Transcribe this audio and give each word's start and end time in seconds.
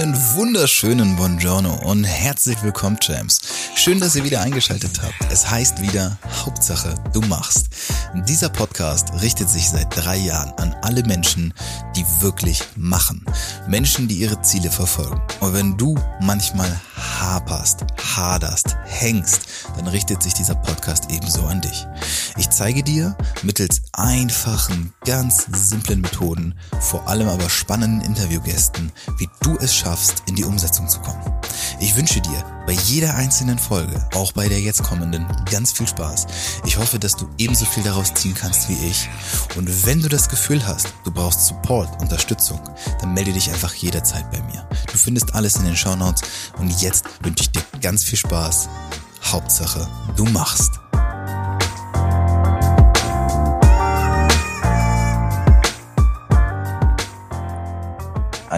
Einen 0.00 0.16
wunderschönen 0.34 1.16
Buongiorno 1.16 1.74
und 1.84 2.04
herzlich 2.04 2.62
willkommen, 2.62 2.98
Champs. 3.00 3.38
Schön, 3.74 4.00
dass 4.00 4.16
ihr 4.16 4.24
wieder 4.24 4.40
eingeschaltet 4.40 5.02
habt. 5.02 5.30
Es 5.30 5.50
heißt 5.50 5.82
wieder 5.82 6.16
Hauptsache, 6.42 6.94
du 7.12 7.20
machst. 7.20 7.66
Dieser 8.26 8.48
Podcast 8.48 9.12
richtet 9.20 9.50
sich 9.50 9.68
seit 9.68 9.94
drei 9.94 10.16
Jahren 10.16 10.54
an 10.56 10.74
alle 10.80 11.02
Menschen, 11.02 11.52
die 11.96 12.06
wirklich 12.20 12.62
machen. 12.76 13.26
Menschen, 13.68 14.08
die 14.08 14.14
ihre 14.14 14.40
Ziele 14.40 14.70
verfolgen. 14.70 15.20
Und 15.40 15.52
wenn 15.52 15.76
du 15.76 15.94
manchmal 16.22 16.80
haperst, 17.20 17.84
haderst, 18.16 18.78
hängst, 18.86 19.42
dann 19.76 19.86
richtet 19.86 20.22
sich 20.22 20.32
dieser 20.32 20.54
Podcast 20.54 21.12
ebenso 21.12 21.44
an 21.44 21.60
dich. 21.60 21.86
Ich 22.40 22.48
zeige 22.48 22.82
dir 22.82 23.14
mittels 23.42 23.82
einfachen, 23.92 24.94
ganz 25.04 25.46
simplen 25.52 26.00
Methoden, 26.00 26.54
vor 26.80 27.06
allem 27.06 27.28
aber 27.28 27.50
spannenden 27.50 28.00
Interviewgästen, 28.00 28.90
wie 29.18 29.28
du 29.42 29.58
es 29.58 29.74
schaffst, 29.74 30.22
in 30.26 30.36
die 30.36 30.44
Umsetzung 30.44 30.88
zu 30.88 31.00
kommen. 31.00 31.20
Ich 31.80 31.96
wünsche 31.96 32.18
dir 32.22 32.42
bei 32.66 32.72
jeder 32.72 33.14
einzelnen 33.14 33.58
Folge, 33.58 34.08
auch 34.14 34.32
bei 34.32 34.48
der 34.48 34.58
jetzt 34.58 34.82
kommenden, 34.82 35.26
ganz 35.50 35.72
viel 35.72 35.86
Spaß. 35.86 36.28
Ich 36.64 36.78
hoffe, 36.78 36.98
dass 36.98 37.14
du 37.14 37.28
ebenso 37.36 37.66
viel 37.66 37.82
daraus 37.82 38.14
ziehen 38.14 38.34
kannst 38.34 38.70
wie 38.70 38.86
ich. 38.86 39.10
Und 39.56 39.84
wenn 39.84 40.00
du 40.00 40.08
das 40.08 40.30
Gefühl 40.30 40.66
hast, 40.66 40.88
du 41.04 41.10
brauchst 41.10 41.46
Support, 41.46 42.00
Unterstützung, 42.00 42.60
dann 43.02 43.12
melde 43.12 43.34
dich 43.34 43.50
einfach 43.50 43.74
jederzeit 43.74 44.30
bei 44.30 44.40
mir. 44.44 44.66
Du 44.90 44.96
findest 44.96 45.34
alles 45.34 45.56
in 45.56 45.66
den 45.66 45.76
Show 45.76 45.94
Notes 45.94 46.22
und 46.56 46.80
jetzt 46.80 47.04
wünsche 47.22 47.42
ich 47.42 47.50
dir 47.50 47.62
ganz 47.82 48.02
viel 48.02 48.18
Spaß. 48.18 48.70
Hauptsache, 49.24 49.86
du 50.16 50.24
machst. 50.24 50.79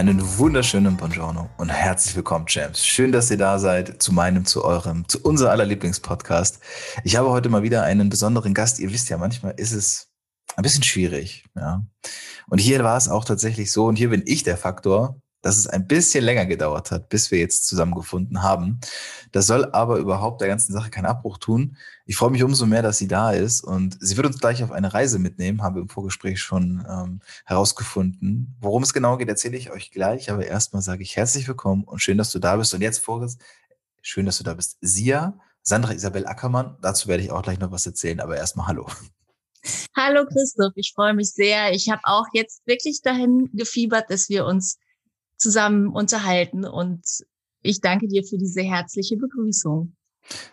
Einen 0.03 0.37
wunderschönen 0.37 0.97
Buongiorno 0.97 1.49
und 1.55 1.69
herzlich 1.69 2.13
willkommen, 2.13 2.45
Champs. 2.45 2.85
Schön, 2.85 3.13
dass 3.13 3.31
ihr 3.31 3.37
da 3.37 3.57
seid 3.57 4.03
zu 4.03 4.11
meinem, 4.11 4.43
zu 4.43 4.65
eurem, 4.65 5.07
zu 5.07 5.21
unser 5.21 5.49
aller 5.49 5.63
Lieblingspodcast. 5.63 6.59
Ich 7.05 7.15
habe 7.15 7.29
heute 7.29 7.47
mal 7.47 7.63
wieder 7.63 7.83
einen 7.83 8.09
besonderen 8.09 8.53
Gast. 8.53 8.79
Ihr 8.79 8.91
wisst 8.91 9.07
ja, 9.07 9.17
manchmal 9.17 9.53
ist 9.55 9.71
es 9.71 10.09
ein 10.57 10.63
bisschen 10.63 10.83
schwierig, 10.83 11.45
ja. 11.55 11.85
Und 12.49 12.57
hier 12.57 12.83
war 12.83 12.97
es 12.97 13.07
auch 13.07 13.23
tatsächlich 13.23 13.71
so, 13.71 13.85
und 13.85 13.95
hier 13.95 14.09
bin 14.09 14.23
ich 14.25 14.43
der 14.43 14.57
Faktor, 14.57 15.21
dass 15.43 15.57
es 15.57 15.67
ein 15.67 15.87
bisschen 15.87 16.23
länger 16.23 16.45
gedauert 16.45 16.89
hat, 16.89 17.09
bis 17.09 17.29
wir 17.29 17.37
jetzt 17.37 17.67
zusammengefunden 17.67 18.41
haben. 18.41 18.79
Das 19.33 19.45
soll 19.45 19.65
aber 19.73 19.97
überhaupt 19.97 20.39
der 20.39 20.47
ganzen 20.47 20.71
Sache 20.71 20.89
keinen 20.89 21.05
Abbruch 21.05 21.37
tun. 21.37 21.77
Ich 22.05 22.15
freue 22.15 22.31
mich 22.31 22.43
umso 22.43 22.65
mehr, 22.65 22.81
dass 22.81 22.97
sie 22.97 23.09
da 23.09 23.31
ist 23.31 23.61
und 23.61 23.97
sie 23.99 24.15
wird 24.15 24.25
uns 24.25 24.39
gleich 24.39 24.63
auf 24.63 24.71
eine 24.71 24.93
Reise 24.93 25.19
mitnehmen, 25.19 25.61
haben 25.61 25.75
wir 25.75 25.81
im 25.81 25.89
Vorgespräch 25.89 26.39
schon 26.39 26.87
ähm, 26.89 27.19
herausgefunden. 27.45 28.55
Worum 28.61 28.83
es 28.83 28.93
genau 28.93 29.17
geht, 29.17 29.27
erzähle 29.27 29.57
ich 29.57 29.69
euch 29.69 29.91
gleich, 29.91 30.31
aber 30.31 30.45
erstmal 30.45 30.81
sage 30.81 31.03
ich 31.03 31.17
herzlich 31.17 31.45
willkommen 31.45 31.83
und 31.83 31.99
schön, 31.99 32.17
dass 32.17 32.31
du 32.31 32.39
da 32.39 32.55
bist. 32.55 32.73
Und 32.73 32.81
jetzt 32.81 32.99
vorerst, 32.99 33.41
schön, 34.01 34.25
dass 34.25 34.37
du 34.37 34.45
da 34.45 34.53
bist. 34.53 34.77
Sia, 34.79 35.37
Sandra 35.61 35.91
Isabel 35.91 36.25
Ackermann, 36.25 36.77
dazu 36.81 37.09
werde 37.09 37.21
ich 37.21 37.31
auch 37.31 37.41
gleich 37.41 37.59
noch 37.59 37.71
was 37.71 37.85
erzählen, 37.85 38.21
aber 38.21 38.37
erstmal 38.37 38.67
hallo. 38.67 38.87
Hallo 39.95 40.25
Christoph, 40.25 40.73
ich 40.75 40.93
freue 40.95 41.13
mich 41.13 41.31
sehr. 41.31 41.71
Ich 41.73 41.89
habe 41.89 42.01
auch 42.03 42.25
jetzt 42.33 42.61
wirklich 42.65 43.01
dahin 43.01 43.49
gefiebert, 43.53 44.09
dass 44.09 44.29
wir 44.29 44.45
uns 44.45 44.77
zusammen 45.43 45.89
unterhalten. 45.89 46.65
Und 46.65 47.05
ich 47.61 47.81
danke 47.81 48.07
dir 48.07 48.23
für 48.23 48.37
diese 48.37 48.61
herzliche 48.61 49.17
Begrüßung. 49.17 49.95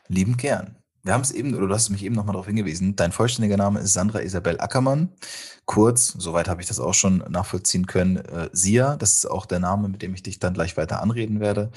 Lieben 0.08 0.36
gern. 0.36 0.76
Wir 1.02 1.14
haben 1.14 1.22
es 1.22 1.30
eben, 1.30 1.54
oder 1.54 1.66
du 1.66 1.74
hast 1.74 1.88
mich 1.88 2.04
eben 2.04 2.14
nochmal 2.14 2.34
darauf 2.34 2.46
hingewiesen, 2.46 2.94
dein 2.94 3.12
vollständiger 3.12 3.56
Name 3.56 3.80
ist 3.80 3.94
Sandra 3.94 4.20
Isabel 4.20 4.60
Ackermann. 4.60 5.08
Kurz, 5.64 6.08
soweit 6.18 6.46
habe 6.46 6.60
ich 6.60 6.68
das 6.68 6.78
auch 6.78 6.92
schon 6.92 7.24
nachvollziehen 7.30 7.86
können, 7.86 8.16
äh, 8.16 8.50
Sia, 8.52 8.96
das 8.96 9.14
ist 9.14 9.30
auch 9.30 9.46
der 9.46 9.60
Name, 9.60 9.88
mit 9.88 10.02
dem 10.02 10.12
ich 10.12 10.22
dich 10.22 10.40
dann 10.40 10.52
gleich 10.52 10.76
weiter 10.76 11.00
anreden 11.00 11.40
werde. 11.40 11.70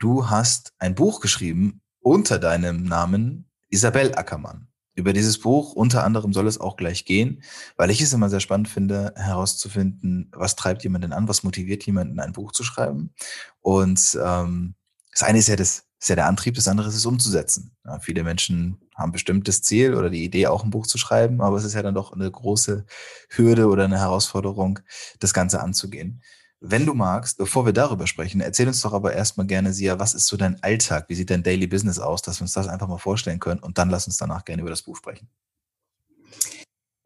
Du 0.00 0.28
hast 0.28 0.72
ein 0.78 0.96
Buch 0.96 1.20
geschrieben 1.20 1.82
unter 2.00 2.40
deinem 2.40 2.82
Namen 2.82 3.48
Isabel 3.68 4.12
Ackermann. 4.16 4.66
Über 4.94 5.12
dieses 5.12 5.38
Buch 5.40 5.72
unter 5.72 6.04
anderem 6.04 6.32
soll 6.32 6.46
es 6.46 6.60
auch 6.60 6.76
gleich 6.76 7.04
gehen, 7.04 7.42
weil 7.76 7.90
ich 7.90 8.00
es 8.00 8.12
immer 8.12 8.30
sehr 8.30 8.40
spannend 8.40 8.68
finde, 8.68 9.12
herauszufinden, 9.16 10.30
was 10.32 10.56
treibt 10.56 10.84
jemanden 10.84 11.12
an, 11.12 11.28
was 11.28 11.42
motiviert 11.42 11.84
jemanden, 11.84 12.20
ein 12.20 12.32
Buch 12.32 12.52
zu 12.52 12.62
schreiben. 12.62 13.12
Und 13.60 14.18
ähm, 14.22 14.74
das 15.10 15.22
eine 15.22 15.38
ist 15.38 15.48
ja, 15.48 15.56
das, 15.56 15.84
ist 16.04 16.08
ja 16.08 16.16
der 16.16 16.26
Antrieb, 16.26 16.54
das 16.54 16.68
andere 16.68 16.88
ist 16.88 16.96
es 16.96 17.06
umzusetzen. 17.06 17.74
Ja, 17.84 17.98
viele 17.98 18.24
Menschen 18.24 18.78
haben 18.94 19.10
bestimmt 19.10 19.48
das 19.48 19.62
Ziel 19.62 19.94
oder 19.94 20.10
die 20.10 20.22
Idee, 20.22 20.46
auch 20.48 20.62
ein 20.62 20.70
Buch 20.70 20.86
zu 20.86 20.98
schreiben, 20.98 21.40
aber 21.40 21.56
es 21.56 21.64
ist 21.64 21.74
ja 21.74 21.82
dann 21.82 21.94
doch 21.94 22.12
eine 22.12 22.30
große 22.30 22.84
Hürde 23.30 23.68
oder 23.68 23.84
eine 23.84 23.98
Herausforderung, 23.98 24.80
das 25.18 25.32
Ganze 25.32 25.60
anzugehen. 25.60 26.22
Wenn 26.66 26.86
du 26.86 26.94
magst, 26.94 27.36
bevor 27.36 27.66
wir 27.66 27.74
darüber 27.74 28.06
sprechen, 28.06 28.40
erzähl 28.40 28.66
uns 28.66 28.80
doch 28.80 28.94
aber 28.94 29.12
erstmal 29.12 29.46
gerne, 29.46 29.74
Sia, 29.74 29.98
was 29.98 30.14
ist 30.14 30.26
so 30.26 30.38
dein 30.38 30.62
Alltag? 30.62 31.10
Wie 31.10 31.14
sieht 31.14 31.28
dein 31.28 31.42
Daily 31.42 31.66
Business 31.66 31.98
aus, 31.98 32.22
dass 32.22 32.40
wir 32.40 32.44
uns 32.44 32.54
das 32.54 32.68
einfach 32.68 32.88
mal 32.88 32.96
vorstellen 32.96 33.38
können 33.38 33.60
und 33.60 33.76
dann 33.76 33.90
lass 33.90 34.06
uns 34.06 34.16
danach 34.16 34.46
gerne 34.46 34.62
über 34.62 34.70
das 34.70 34.80
Buch 34.80 34.96
sprechen. 34.96 35.28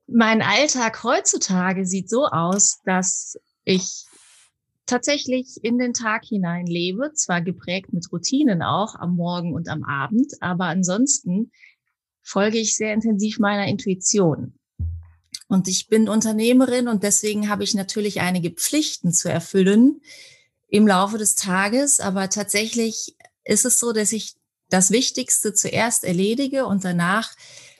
Mein 0.07 0.43
Alltag 0.43 1.03
heutzutage 1.03 1.85
sieht 1.87 2.09
so 2.09 2.27
aus, 2.27 2.79
dass 2.85 3.37
ich 3.65 4.07
tatsächlich 4.87 5.57
in 5.63 5.77
den 5.77 5.93
Tag 5.93 6.25
hinein 6.25 6.67
lebe, 6.67 7.13
zwar 7.15 7.43
geprägt 7.43 7.93
mit 7.93 8.13
Routinen 8.13 8.63
auch 8.63 8.95
am 8.95 9.17
Morgen 9.17 9.55
und 9.55 9.69
am 9.69 9.83
Abend, 9.83 10.35
aber 10.41 10.67
ansonsten 10.67 11.51
folge 12.23 12.59
ich 12.59 12.77
sehr 12.77 12.95
intensiv 12.95 13.41
meiner 13.41 13.67
Intuition. 13.67 14.58
Und 15.49 15.67
ich 15.67 15.89
bin 15.89 16.09
Unternehmerin 16.09 16.89
und 16.89 17.03
deswegen 17.03 17.49
habe 17.49 17.65
ich 17.65 17.75
natürlich 17.75 18.21
einige 18.21 18.51
Pflichten 18.51 19.13
zu 19.13 19.31
erfüllen 19.31 20.03
im 20.69 20.87
Laufe 20.87 21.17
des 21.17 21.35
Tages. 21.35 22.01
Aber 22.01 22.29
tatsächlich 22.29 23.17
ist 23.45 23.65
es 23.65 23.79
so, 23.79 23.93
dass 23.93 24.13
ich 24.13 24.35
das 24.69 24.91
Wichtigste 24.91 25.55
zuerst 25.55 26.05
erledige 26.05 26.67
und 26.67 26.85
danach 26.85 27.35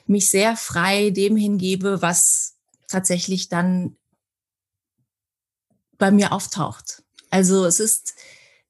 mich 0.07 0.29
sehr 0.29 0.57
frei 0.57 1.11
dem 1.11 1.37
hingebe, 1.37 2.01
was 2.01 2.55
tatsächlich 2.87 3.49
dann 3.49 3.95
bei 5.99 6.09
mir 6.09 6.31
auftaucht. 6.31 7.03
Also 7.29 7.65
es 7.65 7.79
ist 7.79 8.15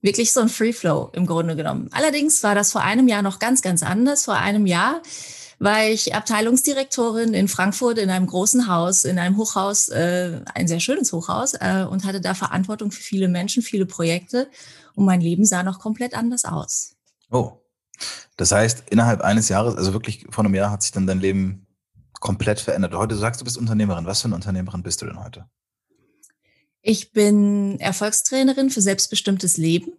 wirklich 0.02 0.34
so 0.34 0.42
ein 0.42 0.50
Free 0.50 0.74
Flow 0.74 1.10
im 1.14 1.26
Grunde 1.26 1.56
genommen. 1.56 1.90
Allerdings 1.92 2.44
war 2.44 2.56
das 2.56 2.74
vor 2.74 2.82
einem 2.82 3.08
Jahr 3.08 3.22
noch 3.22 3.40
ganz, 3.40 3.62
ganz 3.62 3.84
anders. 3.84 4.26
Vor 4.26 4.36
einem 4.36 4.66
Jahr 4.66 5.02
war 5.60 5.86
ich 5.86 6.16
Abteilungsdirektorin 6.16 7.34
in 7.34 7.50
Frankfurt 7.50 7.98
in 7.98 8.10
einem 8.10 8.28
großen 8.28 8.68
Haus, 8.68 9.04
in 9.04 9.20
einem 9.20 9.38
Hochhaus, 9.38 9.90
äh, 9.90 10.42
ein 10.56 10.68
sehr 10.70 10.80
schönes 10.80 11.12
Hochhaus 11.12 11.54
äh, 11.54 11.86
und 11.88 12.06
hatte 12.06 12.22
da 12.22 12.34
Verantwortung 12.34 12.92
für 12.92 13.04
viele 13.04 13.28
Menschen, 13.28 13.62
viele 13.62 13.86
Projekte 13.86 14.50
und 14.96 15.06
mein 15.06 15.20
Leben 15.20 15.46
sah 15.46 15.64
noch 15.64 15.80
komplett 15.80 16.14
anders 16.14 16.46
aus. 16.46 16.96
Oh, 17.30 17.60
das 18.38 18.54
heißt, 18.54 18.86
innerhalb 18.90 19.22
eines 19.22 19.50
Jahres, 19.50 19.76
also 19.76 19.92
wirklich 19.92 20.26
vor 20.30 20.46
einem 20.46 20.56
Jahr 20.56 20.72
hat 20.72 20.82
sich 20.82 20.94
dann 20.94 21.06
dein 21.06 21.20
Leben 21.20 21.68
komplett 22.14 22.62
verändert. 22.62 22.96
Heute 22.96 23.16
sagst 23.16 23.42
du, 23.42 23.46
bist 23.46 23.58
Unternehmerin. 23.58 24.06
Was 24.06 24.22
für 24.22 24.26
eine 24.26 24.36
Unternehmerin 24.36 24.82
bist 24.82 25.02
du 25.02 25.06
denn 25.06 25.22
heute? 25.22 25.50
Ich 26.82 27.12
bin 27.12 27.78
Erfolgstrainerin 27.82 28.70
für 28.70 28.82
selbstbestimmtes 28.82 29.58
Leben 29.58 29.92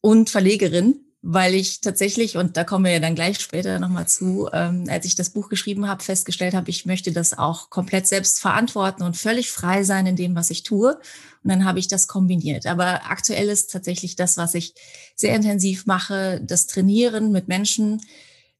und 0.00 0.28
Verlegerin 0.28 1.07
weil 1.22 1.54
ich 1.54 1.80
tatsächlich, 1.80 2.36
und 2.36 2.56
da 2.56 2.62
kommen 2.62 2.84
wir 2.84 2.92
ja 2.92 3.00
dann 3.00 3.16
gleich 3.16 3.40
später 3.40 3.80
nochmal 3.80 4.06
zu, 4.06 4.48
ähm, 4.52 4.84
als 4.88 5.04
ich 5.04 5.16
das 5.16 5.30
Buch 5.30 5.48
geschrieben 5.48 5.88
habe, 5.88 6.02
festgestellt 6.02 6.54
habe, 6.54 6.70
ich 6.70 6.86
möchte 6.86 7.10
das 7.10 7.36
auch 7.36 7.70
komplett 7.70 8.06
selbst 8.06 8.40
verantworten 8.40 9.02
und 9.02 9.16
völlig 9.16 9.50
frei 9.50 9.82
sein 9.82 10.06
in 10.06 10.16
dem, 10.16 10.36
was 10.36 10.50
ich 10.50 10.62
tue. 10.62 10.94
Und 11.42 11.50
dann 11.50 11.64
habe 11.64 11.80
ich 11.80 11.88
das 11.88 12.06
kombiniert. 12.06 12.66
Aber 12.66 13.10
aktuell 13.10 13.48
ist 13.48 13.72
tatsächlich 13.72 14.14
das, 14.14 14.36
was 14.36 14.54
ich 14.54 14.74
sehr 15.16 15.34
intensiv 15.34 15.86
mache, 15.86 16.40
das 16.44 16.66
Trainieren 16.66 17.32
mit 17.32 17.48
Menschen, 17.48 18.00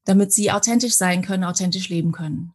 damit 0.05 0.33
sie 0.33 0.51
authentisch 0.51 0.95
sein 0.95 1.23
können, 1.23 1.45
authentisch 1.45 1.89
leben 1.89 2.13
können. 2.13 2.53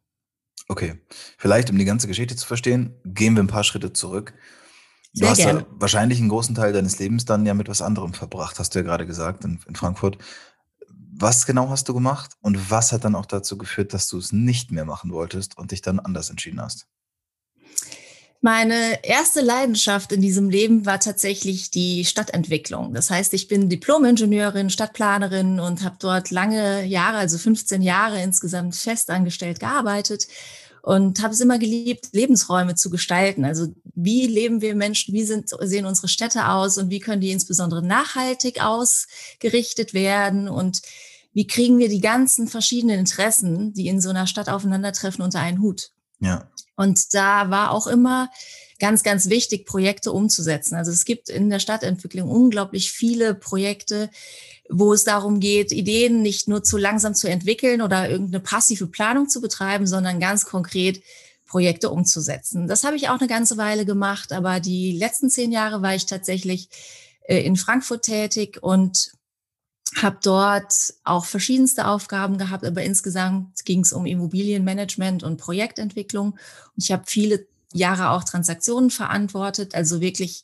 Okay, 0.68 0.96
vielleicht 1.38 1.70
um 1.70 1.78
die 1.78 1.86
ganze 1.86 2.08
Geschichte 2.08 2.36
zu 2.36 2.46
verstehen, 2.46 2.94
gehen 3.06 3.36
wir 3.36 3.44
ein 3.44 3.48
paar 3.48 3.64
Schritte 3.64 3.94
zurück. 3.94 4.34
Sehr 5.14 5.28
du 5.28 5.32
hast 5.32 5.38
gerne. 5.38 5.60
ja 5.60 5.66
wahrscheinlich 5.70 6.20
einen 6.20 6.30
großen 6.30 6.56
Teil 6.56 6.74
deines 6.74 6.98
Lebens 6.98 7.26
dann 7.26 7.46
ja 7.46 7.54
mit 7.54 7.70
was 7.70 7.82
anderem 7.82 8.14
verbracht, 8.14 8.58
hast 8.60 8.74
du 8.74 8.80
ja 8.80 8.84
gerade 8.84 9.06
gesagt 9.06 9.46
in, 9.46 9.60
in 9.68 9.76
Frankfurt. 9.76 10.18
Was 11.16 11.46
genau 11.46 11.70
hast 11.70 11.88
du 11.88 11.94
gemacht 11.94 12.32
und 12.42 12.72
was 12.72 12.92
hat 12.92 13.04
dann 13.04 13.14
auch 13.14 13.28
dazu 13.28 13.58
geführt, 13.58 13.94
dass 13.94 14.08
du 14.08 14.18
es 14.18 14.32
nicht 14.32 14.72
mehr 14.72 14.86
machen 14.86 15.12
wolltest 15.12 15.58
und 15.58 15.72
dich 15.72 15.84
dann 15.84 16.00
anders 16.00 16.32
entschieden 16.32 16.60
hast? 16.60 16.88
Meine 18.46 19.06
erste 19.06 19.40
Leidenschaft 19.40 20.12
in 20.12 20.20
diesem 20.20 20.50
Leben 20.50 20.86
war 20.86 21.00
tatsächlich 21.00 21.72
die 21.72 22.04
Stadtentwicklung. 22.04 22.94
Das 22.94 23.10
heißt, 23.10 23.34
ich 23.36 23.48
bin 23.48 23.70
Diplom-Ingenieurin, 23.70 24.70
Stadtplanerin 24.70 25.62
und 25.62 25.82
habe 25.82 25.96
dort 25.98 26.30
lange 26.30 26.84
Jahre, 26.84 27.20
also 27.20 27.38
15 27.38 27.82
Jahre 27.82 28.22
insgesamt 28.22 28.76
festangestellt 28.76 29.62
gearbeitet 29.62 30.28
und 30.84 31.24
habe 31.24 31.34
es 31.34 31.40
immer 31.40 31.58
geliebt, 31.58 32.10
Lebensräume 32.12 32.76
zu 32.76 32.90
gestalten. 32.90 33.46
Also 33.46 33.74
wie 33.96 34.28
leben 34.28 34.60
wir 34.60 34.76
Menschen, 34.76 35.14
wie 35.14 35.24
sind, 35.24 35.50
sehen 35.62 35.86
unsere 35.86 36.10
Städte 36.10 36.50
aus 36.50 36.78
und 36.78 36.90
wie 36.90 37.00
können 37.00 37.22
die 37.22 37.32
insbesondere 37.32 37.82
nachhaltig 37.82 38.62
ausgerichtet 38.62 39.94
werden 39.94 40.50
und 40.50 40.82
wie 41.32 41.48
kriegen 41.48 41.80
wir 41.80 41.88
die 41.88 42.02
ganzen 42.02 42.50
verschiedenen 42.50 43.00
Interessen, 43.00 43.74
die 43.74 43.88
in 43.88 44.02
so 44.02 44.10
einer 44.10 44.28
Stadt 44.28 44.50
aufeinandertreffen, 44.50 45.24
unter 45.24 45.40
einen 45.40 45.62
Hut. 45.62 45.92
Ja. 46.20 46.50
Und 46.76 47.14
da 47.14 47.50
war 47.50 47.72
auch 47.72 47.88
immer 47.88 48.30
ganz, 48.80 49.04
ganz 49.04 49.30
wichtig, 49.30 49.66
Projekte 49.66 50.12
umzusetzen. 50.12 50.76
Also 50.76 50.92
es 50.92 51.06
gibt 51.06 51.30
in 51.30 51.50
der 51.50 51.60
Stadtentwicklung 51.60 52.30
unglaublich 52.30 52.92
viele 52.92 53.34
Projekte, 53.34 54.10
wo 54.70 54.94
es 54.94 55.04
darum 55.04 55.40
geht, 55.40 55.72
Ideen 55.72 56.22
nicht 56.22 56.48
nur 56.48 56.64
zu 56.64 56.78
langsam 56.78 57.16
zu 57.16 57.30
entwickeln 57.30 57.82
oder 57.82 58.10
irgendeine 58.10 58.42
passive 58.42 58.88
Planung 58.88 59.30
zu 59.30 59.42
betreiben, 59.42 59.88
sondern 59.88 60.20
ganz 60.20 60.46
konkret 60.46 61.02
Projekte 61.48 61.92
umzusetzen. 61.92 62.68
Das 62.68 62.84
habe 62.84 62.96
ich 62.96 63.10
auch 63.10 63.20
eine 63.20 63.28
ganze 63.28 63.58
Weile 63.58 63.86
gemacht, 63.86 64.32
aber 64.32 64.60
die 64.60 64.92
letzten 64.98 65.30
zehn 65.30 65.52
Jahre 65.52 65.82
war 65.82 65.94
ich 65.94 66.06
tatsächlich 66.06 66.68
äh, 67.28 67.42
in 67.42 67.56
Frankfurt 67.56 68.04
tätig 68.04 68.58
und 68.62 69.14
habe 70.02 70.18
dort 70.24 70.94
auch 71.04 71.26
verschiedenste 71.26 71.88
Aufgaben 71.88 72.38
gehabt, 72.38 72.66
aber 72.66 72.84
insgesamt 72.84 73.66
ging 73.66 73.82
es 73.82 73.94
um 73.94 74.06
Immobilienmanagement 74.06 75.24
und 75.24 75.38
Projektentwicklung. 75.38 76.32
Und 76.32 76.84
ich 76.84 76.92
habe 76.92 77.04
viele 77.06 77.46
Jahre 77.74 78.12
auch 78.12 78.24
Transaktionen 78.24 78.90
verantwortet, 78.90 79.76
also 79.76 80.00
wirklich 80.02 80.44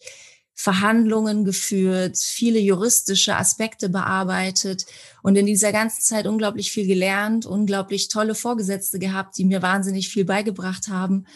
Verhandlungen 0.53 1.45
geführt, 1.45 2.17
viele 2.17 2.59
juristische 2.59 3.37
Aspekte 3.37 3.87
bearbeitet 3.87 4.85
und 5.23 5.37
in 5.37 5.45
dieser 5.45 5.71
ganzen 5.71 6.01
Zeit 6.01 6.27
unglaublich 6.27 6.71
viel 6.71 6.85
gelernt, 6.85 7.45
unglaublich 7.45 8.09
tolle 8.09 8.35
Vorgesetzte 8.35 8.99
gehabt, 8.99 9.37
die 9.37 9.45
mir 9.45 9.61
wahnsinnig 9.61 10.09
viel 10.09 10.25
beigebracht 10.25 10.89
haben 10.89 11.27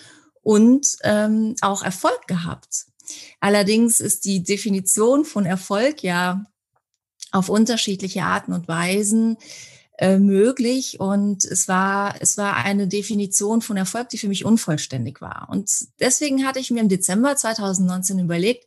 und 0.42 0.98
ähm, 1.04 1.56
auch 1.62 1.84
Erfolg 1.84 2.28
gehabt. 2.28 2.88
Allerdings 3.40 4.02
ist 4.02 4.26
die 4.26 4.44
Definition 4.44 5.24
von 5.24 5.46
Erfolg 5.46 6.04
ja 6.04 6.44
auf 7.34 7.50
unterschiedliche 7.50 8.24
Arten 8.24 8.54
und 8.54 8.68
Weisen 8.70 9.38
äh, 9.98 10.18
möglich. 10.18 11.00
Und 11.00 11.44
es 11.44 11.68
war 11.68 12.16
es 12.22 12.38
war 12.38 12.56
eine 12.56 12.88
Definition 12.88 13.62
von 13.62 13.76
Erfolg, 13.76 14.10
die 14.10 14.18
für 14.18 14.30
mich 14.30 14.46
unvollständig 14.46 15.20
war. 15.20 15.48
Und 15.52 15.70
deswegen 16.00 16.46
hatte 16.46 16.60
ich 16.60 16.72
mir 16.72 16.80
im 16.80 16.90
Dezember 16.90 17.36
2019 17.36 18.20
überlegt, 18.20 18.66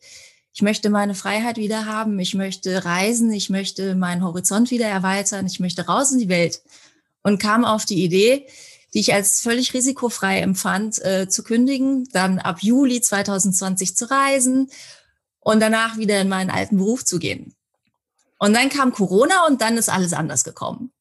ich 0.52 0.62
möchte 0.62 0.88
meine 0.88 1.14
Freiheit 1.14 1.58
wieder 1.58 1.84
haben, 1.84 2.18
ich 2.18 2.34
möchte 2.34 2.84
reisen, 2.84 3.30
ich 3.32 3.50
möchte 3.50 3.94
meinen 3.94 4.24
Horizont 4.24 4.70
wieder 4.70 4.86
erweitern, 4.86 5.46
ich 5.46 5.60
möchte 5.60 5.86
raus 5.86 6.12
in 6.12 6.18
die 6.18 6.28
Welt. 6.28 6.62
Und 7.22 7.40
kam 7.40 7.64
auf 7.64 7.84
die 7.84 8.02
Idee, 8.02 8.46
die 8.94 9.00
ich 9.00 9.12
als 9.12 9.40
völlig 9.40 9.74
risikofrei 9.74 10.38
empfand, 10.38 11.04
äh, 11.04 11.28
zu 11.28 11.42
kündigen, 11.42 12.08
dann 12.12 12.38
ab 12.38 12.62
Juli 12.62 13.00
2020 13.00 13.96
zu 13.96 14.10
reisen 14.10 14.70
und 15.40 15.60
danach 15.60 15.98
wieder 15.98 16.20
in 16.20 16.28
meinen 16.28 16.50
alten 16.50 16.78
Beruf 16.78 17.04
zu 17.04 17.18
gehen. 17.18 17.55
Und 18.38 18.54
dann 18.54 18.68
kam 18.68 18.92
Corona 18.92 19.46
und 19.46 19.60
dann 19.60 19.76
ist 19.76 19.88
alles 19.88 20.12
anders 20.12 20.44
gekommen. 20.44 20.92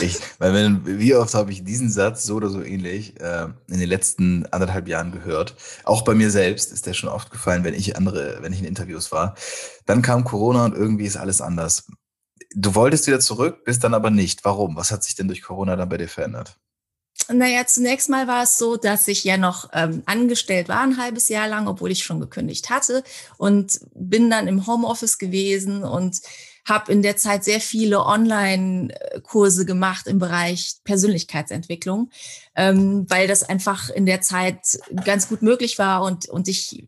Ich, 0.00 0.18
weil 0.38 0.54
wenn, 0.54 0.98
wie 1.00 1.14
oft 1.14 1.34
habe 1.34 1.52
ich 1.52 1.64
diesen 1.64 1.90
Satz 1.90 2.24
so 2.24 2.36
oder 2.36 2.48
so 2.48 2.62
ähnlich 2.62 3.20
äh, 3.20 3.48
in 3.68 3.80
den 3.80 3.88
letzten 3.88 4.46
anderthalb 4.46 4.88
Jahren 4.88 5.12
gehört. 5.12 5.56
Auch 5.84 6.02
bei 6.02 6.14
mir 6.14 6.30
selbst 6.30 6.72
ist 6.72 6.86
der 6.86 6.94
schon 6.94 7.08
oft 7.08 7.30
gefallen, 7.30 7.64
wenn 7.64 7.74
ich 7.74 7.96
andere, 7.96 8.38
wenn 8.40 8.52
ich 8.52 8.60
in 8.60 8.66
Interviews 8.66 9.12
war. 9.12 9.34
Dann 9.84 10.02
kam 10.02 10.24
Corona 10.24 10.64
und 10.64 10.74
irgendwie 10.74 11.06
ist 11.06 11.16
alles 11.16 11.40
anders. 11.40 11.86
Du 12.54 12.74
wolltest 12.74 13.06
wieder 13.06 13.20
zurück, 13.20 13.64
bist 13.64 13.82
dann 13.82 13.94
aber 13.94 14.10
nicht. 14.10 14.44
Warum? 14.44 14.76
Was 14.76 14.92
hat 14.92 15.02
sich 15.02 15.16
denn 15.16 15.28
durch 15.28 15.42
Corona 15.42 15.76
dann 15.76 15.88
bei 15.88 15.98
dir 15.98 16.08
verändert? 16.08 16.56
Naja, 17.28 17.66
zunächst 17.66 18.10
mal 18.10 18.26
war 18.26 18.42
es 18.42 18.58
so, 18.58 18.76
dass 18.76 19.08
ich 19.08 19.24
ja 19.24 19.36
noch 19.36 19.70
ähm, 19.72 20.02
angestellt 20.04 20.68
war 20.68 20.82
ein 20.82 20.98
halbes 20.98 21.28
Jahr 21.28 21.48
lang, 21.48 21.68
obwohl 21.68 21.90
ich 21.90 22.04
schon 22.04 22.20
gekündigt 22.20 22.70
hatte 22.70 23.02
und 23.38 23.80
bin 23.94 24.28
dann 24.30 24.46
im 24.46 24.66
Homeoffice 24.66 25.18
gewesen 25.18 25.84
und 25.84 26.20
habe 26.66 26.92
in 26.92 27.02
der 27.02 27.16
Zeit 27.16 27.44
sehr 27.44 27.60
viele 27.60 28.04
Online-Kurse 28.04 29.66
gemacht 29.66 30.06
im 30.06 30.18
Bereich 30.18 30.76
Persönlichkeitsentwicklung, 30.84 32.10
ähm, 32.56 33.06
weil 33.08 33.28
das 33.28 33.42
einfach 33.42 33.90
in 33.90 34.06
der 34.06 34.20
Zeit 34.20 34.78
ganz 35.04 35.28
gut 35.28 35.42
möglich 35.42 35.78
war 35.78 36.02
und, 36.02 36.28
und 36.28 36.48
ich 36.48 36.86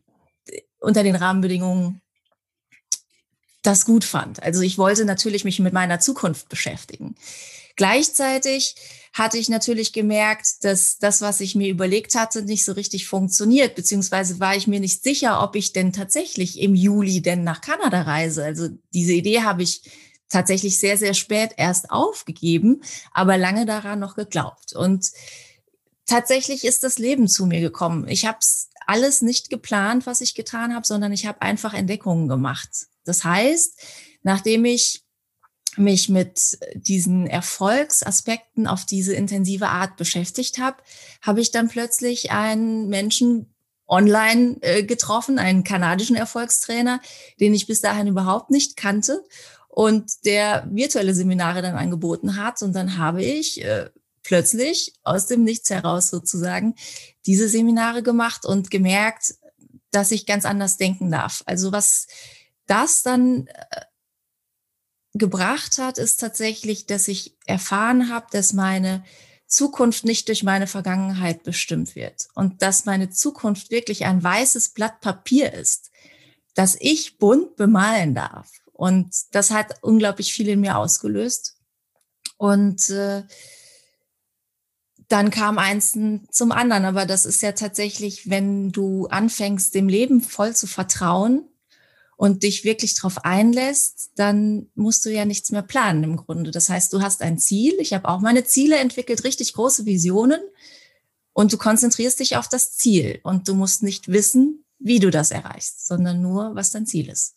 unter 0.79 1.03
den 1.03 1.15
Rahmenbedingungen 1.15 2.01
das 3.63 3.85
gut 3.85 4.03
fand. 4.03 4.41
Also 4.41 4.61
ich 4.61 4.77
wollte 4.77 5.05
natürlich 5.05 5.43
mich 5.43 5.59
mit 5.59 5.73
meiner 5.73 5.99
Zukunft 5.99 6.47
beschäftigen. 6.49 7.15
Gleichzeitig 7.77 8.75
hatte 9.13 9.37
ich 9.37 9.49
natürlich 9.49 9.93
gemerkt, 9.93 10.63
dass 10.63 10.97
das, 10.97 11.21
was 11.21 11.39
ich 11.39 11.55
mir 11.55 11.69
überlegt 11.69 12.15
hatte, 12.15 12.43
nicht 12.43 12.65
so 12.65 12.73
richtig 12.73 13.07
funktioniert, 13.07 13.75
beziehungsweise 13.75 14.39
war 14.39 14.55
ich 14.55 14.67
mir 14.67 14.79
nicht 14.79 15.03
sicher, 15.03 15.41
ob 15.41 15.55
ich 15.55 15.73
denn 15.73 15.93
tatsächlich 15.93 16.59
im 16.59 16.75
Juli 16.75 17.21
denn 17.21 17.43
nach 17.43 17.61
Kanada 17.61 18.01
reise. 18.01 18.43
Also 18.43 18.67
diese 18.93 19.13
Idee 19.13 19.41
habe 19.41 19.63
ich 19.63 19.83
tatsächlich 20.29 20.77
sehr, 20.77 20.97
sehr 20.97 21.13
spät 21.13 21.51
erst 21.57 21.89
aufgegeben, 21.89 22.81
aber 23.13 23.37
lange 23.37 23.65
daran 23.65 23.99
noch 23.99 24.15
geglaubt. 24.15 24.73
Und 24.73 25.11
tatsächlich 26.05 26.65
ist 26.65 26.83
das 26.83 26.97
Leben 26.97 27.27
zu 27.27 27.45
mir 27.45 27.61
gekommen. 27.61 28.07
Ich 28.07 28.25
habe 28.25 28.39
alles 28.87 29.21
nicht 29.21 29.49
geplant, 29.49 30.05
was 30.05 30.21
ich 30.21 30.35
getan 30.35 30.73
habe, 30.75 30.85
sondern 30.85 31.11
ich 31.11 31.25
habe 31.25 31.41
einfach 31.41 31.73
Entdeckungen 31.73 32.27
gemacht. 32.27 32.69
Das 33.03 33.23
heißt, 33.23 33.79
nachdem 34.23 34.65
ich 34.65 35.06
mich 35.75 36.09
mit 36.09 36.57
diesen 36.75 37.27
Erfolgsaspekten 37.27 38.67
auf 38.67 38.85
diese 38.85 39.13
intensive 39.13 39.67
Art 39.67 39.97
beschäftigt 39.97 40.59
habe, 40.59 40.77
habe 41.21 41.41
ich 41.41 41.51
dann 41.51 41.67
plötzlich 41.67 42.31
einen 42.31 42.87
Menschen 42.89 43.53
online 43.87 44.57
äh, 44.61 44.83
getroffen, 44.83 45.39
einen 45.39 45.63
kanadischen 45.63 46.15
Erfolgstrainer, 46.15 47.01
den 47.39 47.53
ich 47.53 47.67
bis 47.67 47.81
dahin 47.81 48.07
überhaupt 48.07 48.51
nicht 48.51 48.75
kannte 48.75 49.23
und 49.69 50.25
der 50.25 50.67
virtuelle 50.71 51.13
Seminare 51.13 51.61
dann 51.61 51.75
angeboten 51.75 52.35
hat. 52.35 52.61
Und 52.61 52.73
dann 52.73 52.97
habe 52.97 53.23
ich 53.23 53.63
äh, 53.63 53.89
plötzlich 54.23 54.93
aus 55.03 55.27
dem 55.27 55.43
Nichts 55.43 55.69
heraus 55.69 56.09
sozusagen 56.09 56.75
diese 57.25 57.47
Seminare 57.47 58.03
gemacht 58.03 58.45
und 58.45 58.71
gemerkt, 58.71 59.35
dass 59.91 60.11
ich 60.11 60.25
ganz 60.25 60.45
anders 60.45 60.77
denken 60.77 61.11
darf. 61.11 61.43
Also 61.45 61.71
was 61.71 62.07
das 62.65 63.03
dann 63.03 63.47
äh, 63.47 63.81
gebracht 65.17 65.77
hat, 65.77 65.97
ist 65.97 66.19
tatsächlich, 66.19 66.85
dass 66.85 67.07
ich 67.07 67.35
erfahren 67.45 68.09
habe, 68.09 68.27
dass 68.31 68.53
meine 68.53 69.03
Zukunft 69.47 70.03
nicht 70.03 70.27
durch 70.27 70.43
meine 70.43 70.67
Vergangenheit 70.67 71.43
bestimmt 71.43 71.95
wird 71.95 72.27
und 72.35 72.61
dass 72.61 72.85
meine 72.85 73.09
Zukunft 73.09 73.71
wirklich 73.71 74.05
ein 74.05 74.21
weißes 74.21 74.69
Blatt 74.69 74.99
Papier 74.99 75.53
ist, 75.53 75.91
das 76.53 76.75
ich 76.79 77.17
bunt 77.17 77.55
bemalen 77.55 78.13
darf. 78.13 78.51
Und 78.73 79.13
das 79.31 79.51
hat 79.51 79.79
unglaublich 79.81 80.33
viel 80.33 80.49
in 80.49 80.61
mir 80.61 80.77
ausgelöst. 80.77 81.57
Und 82.37 82.89
äh, 82.89 83.23
dann 85.07 85.31
kam 85.31 85.57
eins 85.57 85.97
zum 86.31 86.51
anderen. 86.51 86.85
Aber 86.85 87.05
das 87.05 87.25
ist 87.25 87.41
ja 87.41 87.53
tatsächlich, 87.53 88.29
wenn 88.29 88.71
du 88.71 89.07
anfängst, 89.07 89.73
dem 89.73 89.87
Leben 89.87 90.21
voll 90.21 90.55
zu 90.55 90.67
vertrauen, 90.67 91.47
und 92.17 92.41
dich 92.41 92.63
wirklich 92.63 92.95
darauf 92.95 93.23
einlässt, 93.23 94.11
dann 94.15 94.67
musst 94.73 95.05
du 95.05 95.11
ja 95.11 95.23
nichts 95.23 95.51
mehr 95.51 95.61
planen 95.61 96.03
im 96.03 96.17
Grunde. 96.17 96.49
Das 96.49 96.67
heißt, 96.67 96.91
du 96.91 97.01
hast 97.01 97.21
ein 97.21 97.37
Ziel. 97.37 97.75
Ich 97.79 97.93
habe 97.93 98.09
auch 98.09 98.19
meine 98.19 98.43
Ziele 98.43 98.77
entwickelt, 98.77 99.23
richtig 99.23 99.53
große 99.53 99.85
Visionen. 99.85 100.41
Und 101.31 101.53
du 101.53 101.57
konzentrierst 101.57 102.19
dich 102.19 102.35
auf 102.35 102.49
das 102.49 102.75
Ziel. 102.75 103.19
Und 103.21 103.47
du 103.47 103.53
musst 103.53 103.83
nicht 103.83 104.07
wissen, 104.07 104.65
wie 104.79 104.99
du 104.99 105.11
das 105.11 105.29
erreichst, 105.29 105.85
sondern 105.85 106.19
nur, 106.21 106.55
was 106.55 106.71
dein 106.71 106.87
Ziel 106.87 107.07
ist. 107.07 107.35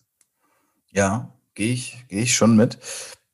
Ja, 0.91 1.31
gehe 1.55 1.75
ich, 1.75 2.05
gehe 2.09 2.23
ich 2.23 2.35
schon 2.35 2.57
mit 2.57 2.79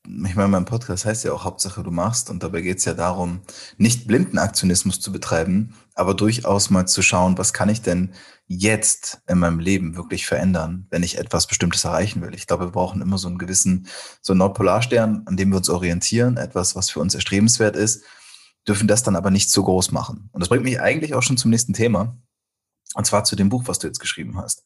ich 0.07 0.37
meine, 0.37 0.49
mein 0.49 0.65
Podcast 0.65 1.05
heißt 1.05 1.25
ja 1.25 1.33
auch 1.33 1.45
Hauptsache 1.45 1.83
du 1.83 1.91
machst 1.91 2.31
und 2.31 2.43
dabei 2.43 2.61
geht 2.61 2.79
es 2.79 2.85
ja 2.85 2.95
darum, 2.95 3.41
nicht 3.77 4.07
blinden 4.07 4.39
Aktionismus 4.39 5.01
zu 5.01 5.13
betreiben, 5.13 5.75
aber 5.95 6.15
durchaus 6.15 6.71
mal 6.71 6.87
zu 6.87 7.03
schauen, 7.03 7.39
was 7.39 7.53
kann 7.53 7.69
ich 7.69 7.83
denn 7.83 8.13
jetzt 8.47 9.21
in 9.27 9.39
meinem 9.39 9.59
Leben 9.59 9.97
wirklich 9.97 10.27
verändern, 10.27 10.87
wenn 10.91 11.03
ich 11.03 11.19
etwas 11.19 11.47
Bestimmtes 11.47 11.85
erreichen 11.85 12.23
will. 12.23 12.35
Ich 12.35 12.47
glaube, 12.47 12.67
wir 12.67 12.73
brauchen 12.73 13.03
immer 13.03 13.19
so 13.19 13.29
einen 13.29 13.39
gewissen, 13.39 13.89
so 14.21 14.33
einen 14.33 14.39
Nordpolarstern, 14.39 15.23
an 15.27 15.37
dem 15.37 15.51
wir 15.51 15.57
uns 15.57 15.69
orientieren, 15.69 16.37
etwas, 16.37 16.77
was 16.77 16.91
für 16.91 17.01
uns 17.01 17.15
erstrebenswert 17.15 17.77
ist, 17.77 18.05
dürfen 18.69 18.89
das 18.89 19.03
dann 19.03 19.17
aber 19.17 19.31
nicht 19.31 19.51
zu 19.51 19.63
groß 19.63 19.91
machen. 19.93 20.29
Und 20.33 20.41
das 20.41 20.49
bringt 20.49 20.65
mich 20.65 20.81
eigentlich 20.81 21.15
auch 21.15 21.23
schon 21.23 21.37
zum 21.37 21.51
nächsten 21.51 21.73
Thema, 21.73 22.17
und 22.95 23.07
zwar 23.07 23.25
zu 23.25 23.37
dem 23.37 23.49
Buch, 23.49 23.65
was 23.67 23.79
du 23.79 23.87
jetzt 23.87 24.01
geschrieben 24.01 24.39
hast. 24.39 24.65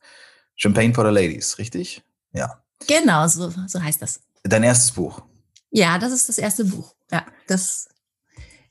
Champagne 0.57 0.95
for 0.95 1.05
the 1.05 1.13
Ladies, 1.13 1.59
richtig? 1.59 2.03
Ja. 2.33 2.63
Genau, 2.87 3.27
so, 3.29 3.53
so 3.67 3.83
heißt 3.83 4.03
das. 4.03 4.21
Dein 4.43 4.63
erstes 4.63 4.93
Buch. 4.93 5.23
Ja, 5.71 5.99
das 5.99 6.13
ist 6.13 6.29
das 6.29 6.39
erste 6.39 6.65
Buch. 6.65 6.95
Ja, 7.11 7.25
das 7.47 7.89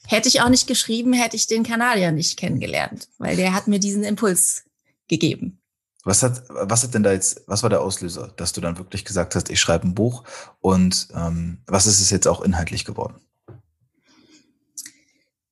hätte 0.05 0.27
ich 0.27 0.41
auch 0.41 0.49
nicht 0.49 0.67
geschrieben, 0.67 1.13
hätte 1.13 1.35
ich 1.35 1.47
den 1.47 1.63
Kanadier 1.63 2.11
nicht 2.11 2.37
kennengelernt, 2.37 3.07
weil 3.17 3.35
der 3.35 3.53
hat 3.53 3.67
mir 3.67 3.79
diesen 3.79 4.03
Impuls 4.03 4.63
gegeben. 5.07 5.59
Was 6.03 6.23
hat, 6.23 6.43
was 6.49 6.83
hat 6.83 6.93
denn 6.93 7.03
da 7.03 7.11
jetzt, 7.11 7.43
was 7.47 7.61
war 7.61 7.69
der 7.69 7.81
Auslöser, 7.81 8.33
dass 8.37 8.53
du 8.53 8.61
dann 8.61 8.77
wirklich 8.77 9.03
gesagt 9.05 9.35
hast, 9.35 9.49
ich 9.49 9.59
schreibe 9.59 9.87
ein 9.87 9.95
Buch 9.95 10.23
und 10.61 11.09
ähm, 11.13 11.61
was 11.67 11.87
ist 11.87 11.99
es 11.99 12.09
jetzt 12.09 12.27
auch 12.27 12.41
inhaltlich 12.41 12.85
geworden? 12.85 13.19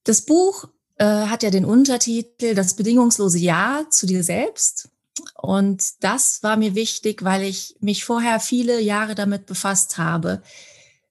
Das 0.03 0.21
Buch 0.21 0.69
äh, 0.95 1.05
hat 1.05 1.43
ja 1.43 1.49
den 1.49 1.65
Untertitel 1.65 2.55
Das 2.55 2.75
bedingungslose 2.75 3.39
Ja 3.39 3.85
zu 3.89 4.07
dir 4.07 4.23
selbst. 4.23 4.89
Und 5.35 6.03
das 6.03 6.43
war 6.43 6.57
mir 6.57 6.75
wichtig, 6.75 7.23
weil 7.23 7.43
ich 7.43 7.75
mich 7.81 8.05
vorher 8.05 8.39
viele 8.39 8.79
Jahre 8.79 9.15
damit 9.15 9.45
befasst 9.47 9.97
habe, 9.97 10.41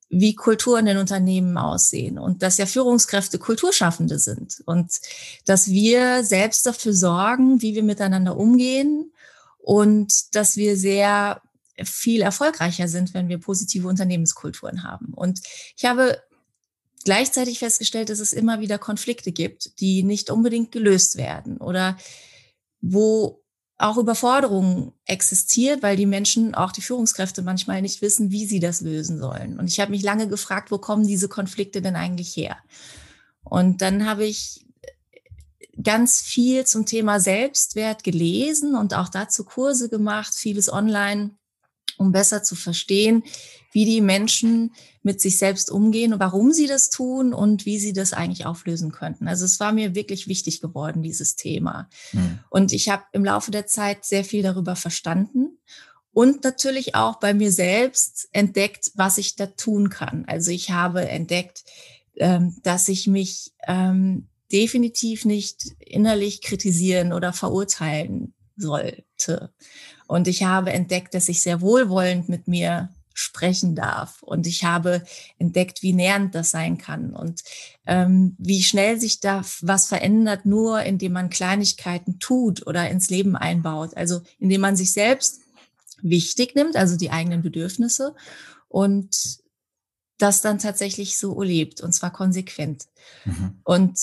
wie 0.08 0.34
Kulturen 0.34 0.86
in 0.86 0.98
Unternehmen 0.98 1.56
aussehen 1.58 2.18
und 2.18 2.42
dass 2.42 2.58
ja 2.58 2.66
Führungskräfte 2.66 3.38
Kulturschaffende 3.38 4.18
sind 4.18 4.62
und 4.64 4.92
dass 5.46 5.68
wir 5.68 6.22
selbst 6.22 6.64
dafür 6.66 6.92
sorgen, 6.92 7.60
wie 7.60 7.74
wir 7.74 7.82
miteinander 7.82 8.36
umgehen 8.36 9.12
und 9.58 10.34
dass 10.34 10.56
wir 10.56 10.76
sehr 10.76 11.42
viel 11.84 12.22
erfolgreicher 12.22 12.88
sind, 12.88 13.14
wenn 13.14 13.28
wir 13.28 13.38
positive 13.38 13.88
Unternehmenskulturen 13.88 14.84
haben. 14.84 15.12
Und 15.12 15.40
ich 15.76 15.84
habe 15.84 16.22
gleichzeitig 17.04 17.58
festgestellt, 17.58 18.08
dass 18.08 18.20
es 18.20 18.32
immer 18.32 18.60
wieder 18.60 18.78
Konflikte 18.78 19.32
gibt, 19.32 19.80
die 19.80 20.02
nicht 20.02 20.30
unbedingt 20.30 20.72
gelöst 20.72 21.16
werden 21.16 21.58
oder 21.58 21.96
wo 22.80 23.42
auch 23.78 23.98
Überforderung 23.98 24.92
existiert, 25.04 25.82
weil 25.82 25.96
die 25.96 26.06
Menschen, 26.06 26.54
auch 26.54 26.72
die 26.72 26.80
Führungskräfte 26.80 27.42
manchmal 27.42 27.82
nicht 27.82 28.00
wissen, 28.00 28.30
wie 28.30 28.46
sie 28.46 28.60
das 28.60 28.80
lösen 28.80 29.18
sollen. 29.18 29.58
Und 29.58 29.68
ich 29.68 29.80
habe 29.80 29.90
mich 29.90 30.02
lange 30.02 30.28
gefragt, 30.28 30.70
wo 30.70 30.78
kommen 30.78 31.06
diese 31.06 31.28
Konflikte 31.28 31.82
denn 31.82 31.96
eigentlich 31.96 32.34
her? 32.36 32.56
Und 33.44 33.82
dann 33.82 34.06
habe 34.06 34.24
ich 34.24 34.66
ganz 35.82 36.20
viel 36.20 36.64
zum 36.64 36.86
Thema 36.86 37.20
Selbstwert 37.20 38.02
gelesen 38.02 38.74
und 38.76 38.94
auch 38.94 39.10
dazu 39.10 39.44
Kurse 39.44 39.90
gemacht, 39.90 40.34
vieles 40.34 40.72
online, 40.72 41.36
um 41.98 42.12
besser 42.12 42.42
zu 42.42 42.54
verstehen, 42.54 43.22
wie 43.72 43.84
die 43.84 44.00
Menschen 44.00 44.72
mit 45.02 45.20
sich 45.20 45.38
selbst 45.38 45.70
umgehen 45.70 46.12
und 46.12 46.20
warum 46.20 46.52
sie 46.52 46.66
das 46.66 46.90
tun 46.90 47.34
und 47.34 47.66
wie 47.66 47.78
sie 47.78 47.92
das 47.92 48.12
eigentlich 48.12 48.46
auflösen 48.46 48.90
könnten. 48.90 49.28
Also 49.28 49.44
es 49.44 49.60
war 49.60 49.72
mir 49.72 49.94
wirklich 49.94 50.28
wichtig 50.28 50.60
geworden, 50.60 51.02
dieses 51.02 51.36
Thema. 51.36 51.88
Mhm. 52.12 52.38
Und 52.48 52.72
ich 52.72 52.88
habe 52.88 53.04
im 53.12 53.24
Laufe 53.24 53.50
der 53.50 53.66
Zeit 53.66 54.04
sehr 54.04 54.24
viel 54.24 54.42
darüber 54.42 54.76
verstanden 54.76 55.58
und 56.16 56.44
natürlich 56.44 56.94
auch 56.94 57.20
bei 57.20 57.34
mir 57.34 57.52
selbst 57.52 58.30
entdeckt, 58.32 58.92
was 58.94 59.18
ich 59.18 59.36
da 59.36 59.44
tun 59.44 59.90
kann. 59.90 60.24
Also 60.26 60.50
ich 60.50 60.70
habe 60.70 61.06
entdeckt, 61.06 61.62
ähm, 62.16 62.56
dass 62.62 62.88
ich 62.88 63.06
mich 63.06 63.52
ähm, 63.68 64.28
definitiv 64.50 65.26
nicht 65.26 65.74
innerlich 65.78 66.40
kritisieren 66.40 67.12
oder 67.12 67.34
verurteilen 67.34 68.32
sollte. 68.56 69.52
Und 70.06 70.28
ich 70.28 70.44
habe 70.44 70.72
entdeckt, 70.72 71.14
dass 71.14 71.28
ich 71.28 71.40
sehr 71.40 71.60
wohlwollend 71.60 72.28
mit 72.28 72.48
mir 72.48 72.90
sprechen 73.16 73.74
darf. 73.74 74.22
Und 74.22 74.46
ich 74.46 74.64
habe 74.64 75.02
entdeckt, 75.38 75.82
wie 75.82 75.94
nährend 75.94 76.34
das 76.34 76.50
sein 76.50 76.76
kann 76.76 77.14
und 77.14 77.42
ähm, 77.86 78.36
wie 78.38 78.62
schnell 78.62 79.00
sich 79.00 79.20
da 79.20 79.42
was 79.62 79.86
verändert, 79.86 80.44
nur 80.44 80.82
indem 80.82 81.12
man 81.12 81.30
Kleinigkeiten 81.30 82.18
tut 82.18 82.66
oder 82.66 82.90
ins 82.90 83.08
Leben 83.08 83.34
einbaut. 83.34 83.96
Also 83.96 84.20
indem 84.38 84.60
man 84.60 84.76
sich 84.76 84.92
selbst 84.92 85.40
wichtig 86.02 86.54
nimmt, 86.54 86.76
also 86.76 86.96
die 86.96 87.10
eigenen 87.10 87.40
Bedürfnisse 87.40 88.14
und 88.68 89.38
das 90.18 90.42
dann 90.42 90.58
tatsächlich 90.58 91.18
so 91.18 91.42
lebt 91.42 91.80
und 91.80 91.92
zwar 91.92 92.12
konsequent. 92.12 92.84
Mhm. 93.24 93.60
Und 93.64 93.98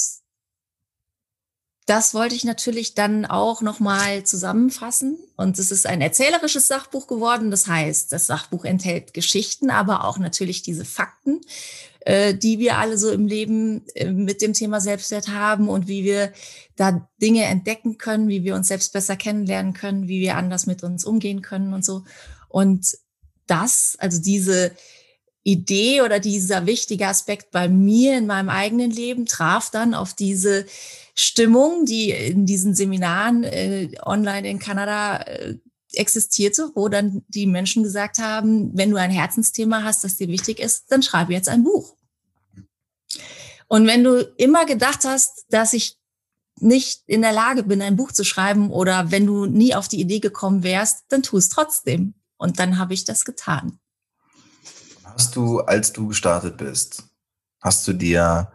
das 1.86 2.14
wollte 2.14 2.36
ich 2.36 2.46
natürlich 2.46 2.96
dann 2.96 3.26
auch 3.26 3.62
nochmal 3.62 4.24
zusammenfassen. 4.24 5.18
Und 5.36 5.60
es 5.60 5.72
ist 5.72 5.86
ein 5.86 6.02
erzählerisches 6.02 6.68
Sachbuch 6.68 7.08
geworden. 7.08 7.52
Das 7.52 7.68
heißt, 7.68 8.12
das 8.12 8.28
Sachbuch 8.28 8.64
enthält 8.64 9.14
Geschichten, 9.14 9.70
aber 9.70 10.06
auch 10.06 10.18
natürlich 10.18 10.62
diese 10.62 10.86
Fakten, 10.86 11.42
äh, 12.02 12.34
die 12.34 12.60
wir 12.60 12.78
alle 12.78 12.98
so 12.98 13.12
im 13.12 13.28
Leben 13.28 13.86
äh, 13.96 14.12
mit 14.12 14.42
dem 14.42 14.54
Thema 14.54 14.80
Selbstwert 14.80 15.28
haben 15.28 15.68
und 15.68 15.88
wie 15.88 16.04
wir 16.04 16.32
da 16.76 17.08
Dinge 17.22 17.44
entdecken 17.44 17.98
können, 17.98 18.30
wie 18.30 18.44
wir 18.44 18.56
uns 18.56 18.68
selbst 18.68 18.94
besser 18.94 19.16
kennenlernen 19.16 19.74
können, 19.74 20.08
wie 20.08 20.22
wir 20.22 20.38
anders 20.38 20.66
mit 20.66 20.84
uns 20.84 21.04
umgehen 21.04 21.42
können 21.42 21.74
und 21.74 21.84
so. 21.84 22.04
Und 22.48 22.98
das, 23.46 23.96
also 24.00 24.22
diese 24.22 24.72
Idee 25.44 26.02
oder 26.02 26.20
dieser 26.20 26.66
wichtige 26.66 27.08
Aspekt 27.08 27.52
bei 27.52 27.68
mir 27.68 28.18
in 28.18 28.26
meinem 28.26 28.50
eigenen 28.50 28.92
Leben 28.92 29.26
traf 29.26 29.70
dann 29.70 29.94
auf 29.94 30.14
diese 30.14 30.66
Stimmung, 31.16 31.86
die 31.86 32.12
in 32.12 32.46
diesen 32.46 32.76
Seminaren 32.76 33.44
äh, 33.44 33.90
online 34.04 34.50
in 34.50 34.60
Kanada 34.60 35.18
äh, 35.18 35.56
existierte, 35.94 36.72
wo 36.76 36.90
dann 36.90 37.24
die 37.28 37.46
Menschen 37.46 37.84
gesagt 37.84 38.18
haben, 38.20 38.72
wenn 38.76 38.90
du 38.90 38.98
ein 38.98 39.12
Herzensthema 39.12 39.84
hast, 39.84 40.04
das 40.04 40.16
dir 40.16 40.28
wichtig 40.28 40.60
ist, 40.60 40.92
dann 40.92 41.04
schreibe 41.04 41.34
jetzt 41.34 41.50
ein 41.50 41.64
Buch. 41.64 41.96
Und 43.68 43.86
wenn 43.88 44.04
du 44.04 44.22
immer 44.38 44.66
gedacht 44.66 45.04
hast, 45.04 45.46
dass 45.50 45.74
ich 45.74 45.98
nicht 46.60 47.04
in 47.08 47.22
der 47.22 47.34
Lage 47.34 47.64
bin, 47.64 47.82
ein 47.82 47.96
Buch 47.96 48.12
zu 48.12 48.24
schreiben 48.24 48.72
oder 48.72 49.12
wenn 49.12 49.26
du 49.26 49.46
nie 49.46 49.76
auf 49.76 49.88
die 49.88 50.00
Idee 50.00 50.20
gekommen 50.20 50.64
wärst, 50.64 51.06
dann 51.10 51.24
tu 51.24 51.38
es 51.38 51.50
trotzdem. 51.50 52.14
Und 52.38 52.60
dann 52.60 52.78
habe 52.78 52.94
ich 52.94 53.06
das 53.06 53.26
getan. 53.26 53.80
Hast 55.14 55.36
du, 55.36 55.60
als 55.60 55.94
du 55.94 56.08
gestartet 56.08 56.58
bist, 56.58 57.04
hast 57.62 57.88
du 57.88 57.94
dir 57.94 58.52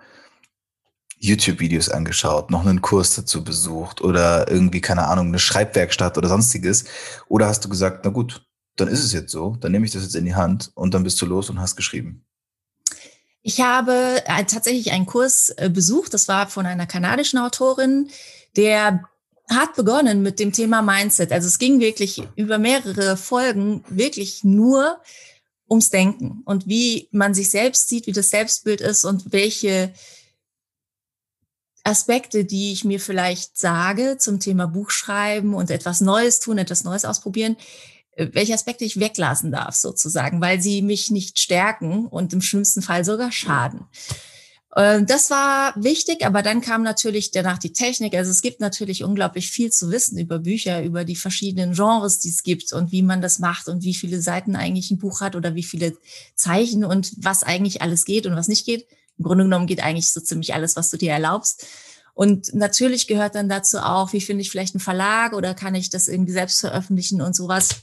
YouTube-Videos 1.20 1.88
angeschaut, 1.88 2.50
noch 2.50 2.66
einen 2.66 2.82
Kurs 2.82 3.14
dazu 3.14 3.44
besucht 3.44 4.00
oder 4.00 4.50
irgendwie, 4.50 4.80
keine 4.80 5.06
Ahnung, 5.06 5.28
eine 5.28 5.38
Schreibwerkstatt 5.38 6.18
oder 6.18 6.28
sonstiges? 6.28 6.84
Oder 7.28 7.46
hast 7.46 7.64
du 7.64 7.68
gesagt, 7.68 8.04
na 8.04 8.10
gut, 8.10 8.44
dann 8.74 8.88
ist 8.88 9.04
es 9.04 9.12
jetzt 9.12 9.30
so, 9.30 9.56
dann 9.60 9.70
nehme 9.70 9.86
ich 9.86 9.92
das 9.92 10.02
jetzt 10.02 10.16
in 10.16 10.24
die 10.24 10.34
Hand 10.34 10.72
und 10.74 10.94
dann 10.94 11.04
bist 11.04 11.20
du 11.22 11.26
los 11.26 11.48
und 11.48 11.60
hast 11.60 11.76
geschrieben? 11.76 12.24
Ich 13.42 13.60
habe 13.60 14.22
äh, 14.26 14.44
tatsächlich 14.44 14.90
einen 14.90 15.06
Kurs 15.06 15.50
äh, 15.50 15.70
besucht, 15.70 16.12
das 16.12 16.26
war 16.26 16.48
von 16.48 16.66
einer 16.66 16.86
kanadischen 16.86 17.38
Autorin, 17.38 18.10
der 18.56 19.04
hat 19.48 19.74
begonnen 19.76 20.22
mit 20.22 20.40
dem 20.40 20.52
Thema 20.52 20.82
Mindset. 20.82 21.32
Also 21.32 21.46
es 21.46 21.58
ging 21.58 21.80
wirklich 21.80 22.22
über 22.34 22.58
mehrere 22.58 23.16
Folgen 23.16 23.84
wirklich 23.88 24.44
nur 24.44 24.98
ums 25.68 25.90
Denken 25.90 26.42
und 26.44 26.66
wie 26.66 27.08
man 27.12 27.34
sich 27.34 27.50
selbst 27.50 27.88
sieht, 27.88 28.06
wie 28.06 28.12
das 28.12 28.30
Selbstbild 28.30 28.80
ist 28.80 29.04
und 29.04 29.32
welche 29.32 29.92
Aspekte, 31.84 32.44
die 32.44 32.72
ich 32.72 32.84
mir 32.84 33.00
vielleicht 33.00 33.56
sage 33.56 34.18
zum 34.18 34.40
Thema 34.40 34.66
Buchschreiben 34.66 35.54
und 35.54 35.70
etwas 35.70 36.00
Neues 36.00 36.40
tun, 36.40 36.58
etwas 36.58 36.84
Neues 36.84 37.04
ausprobieren, 37.04 37.56
äh, 38.12 38.28
welche 38.32 38.54
Aspekte 38.54 38.84
ich 38.84 39.00
weglassen 39.00 39.50
darf 39.50 39.74
sozusagen, 39.74 40.40
weil 40.40 40.60
sie 40.60 40.82
mich 40.82 41.10
nicht 41.10 41.38
stärken 41.38 42.06
und 42.06 42.32
im 42.32 42.42
schlimmsten 42.42 42.82
Fall 42.82 43.04
sogar 43.04 43.32
schaden. 43.32 43.86
Ähm, 44.78 45.06
das 45.06 45.28
war 45.30 45.74
wichtig, 45.76 46.24
aber 46.24 46.40
dann 46.42 46.60
kam 46.60 46.84
natürlich 46.84 47.32
danach 47.32 47.58
die 47.58 47.72
Technik. 47.72 48.14
Also 48.14 48.30
es 48.30 48.42
gibt 48.42 48.60
natürlich 48.60 49.02
unglaublich 49.02 49.50
viel 49.50 49.72
zu 49.72 49.90
wissen 49.90 50.16
über 50.18 50.38
Bücher, 50.38 50.82
über 50.84 51.04
die 51.04 51.16
verschiedenen 51.16 51.74
Genres, 51.74 52.20
die 52.20 52.28
es 52.28 52.44
gibt 52.44 52.72
und 52.72 52.92
wie 52.92 53.02
man 53.02 53.20
das 53.20 53.40
macht 53.40 53.68
und 53.68 53.82
wie 53.82 53.94
viele 53.94 54.22
Seiten 54.22 54.54
eigentlich 54.54 54.92
ein 54.92 54.98
Buch 54.98 55.20
hat 55.20 55.34
oder 55.34 55.56
wie 55.56 55.64
viele 55.64 55.96
Zeichen 56.36 56.84
und 56.84 57.12
was 57.16 57.42
eigentlich 57.42 57.82
alles 57.82 58.04
geht 58.04 58.26
und 58.26 58.36
was 58.36 58.46
nicht 58.46 58.64
geht. 58.64 58.86
Im 59.18 59.24
Grunde 59.24 59.44
genommen 59.44 59.66
geht 59.66 59.82
eigentlich 59.82 60.12
so 60.12 60.20
ziemlich 60.20 60.54
alles, 60.54 60.76
was 60.76 60.90
du 60.90 60.96
dir 60.96 61.10
erlaubst. 61.10 61.66
Und 62.14 62.54
natürlich 62.54 63.08
gehört 63.08 63.34
dann 63.34 63.48
dazu 63.48 63.78
auch, 63.78 64.12
wie 64.12 64.20
finde 64.20 64.42
ich 64.42 64.50
vielleicht 64.50 64.76
einen 64.76 64.80
Verlag 64.80 65.32
oder 65.32 65.54
kann 65.54 65.74
ich 65.74 65.90
das 65.90 66.06
irgendwie 66.06 66.32
selbst 66.32 66.60
veröffentlichen 66.60 67.20
und 67.20 67.34
sowas. 67.34 67.82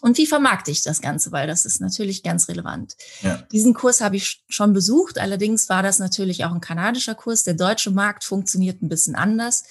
Und 0.00 0.16
wie 0.18 0.26
vermarkte 0.26 0.70
ich 0.70 0.82
das 0.82 1.00
Ganze? 1.00 1.30
Weil 1.32 1.46
das 1.46 1.64
ist 1.64 1.80
natürlich 1.80 2.22
ganz 2.22 2.48
relevant. 2.48 2.96
Ja. 3.22 3.42
Diesen 3.52 3.74
Kurs 3.74 4.00
habe 4.00 4.16
ich 4.16 4.42
schon 4.48 4.72
besucht. 4.72 5.18
Allerdings 5.18 5.68
war 5.68 5.82
das 5.82 5.98
natürlich 5.98 6.44
auch 6.44 6.52
ein 6.52 6.60
kanadischer 6.60 7.14
Kurs. 7.14 7.42
Der 7.42 7.54
deutsche 7.54 7.90
Markt 7.90 8.24
funktioniert 8.24 8.82
ein 8.82 8.88
bisschen 8.88 9.14
anders. 9.14 9.64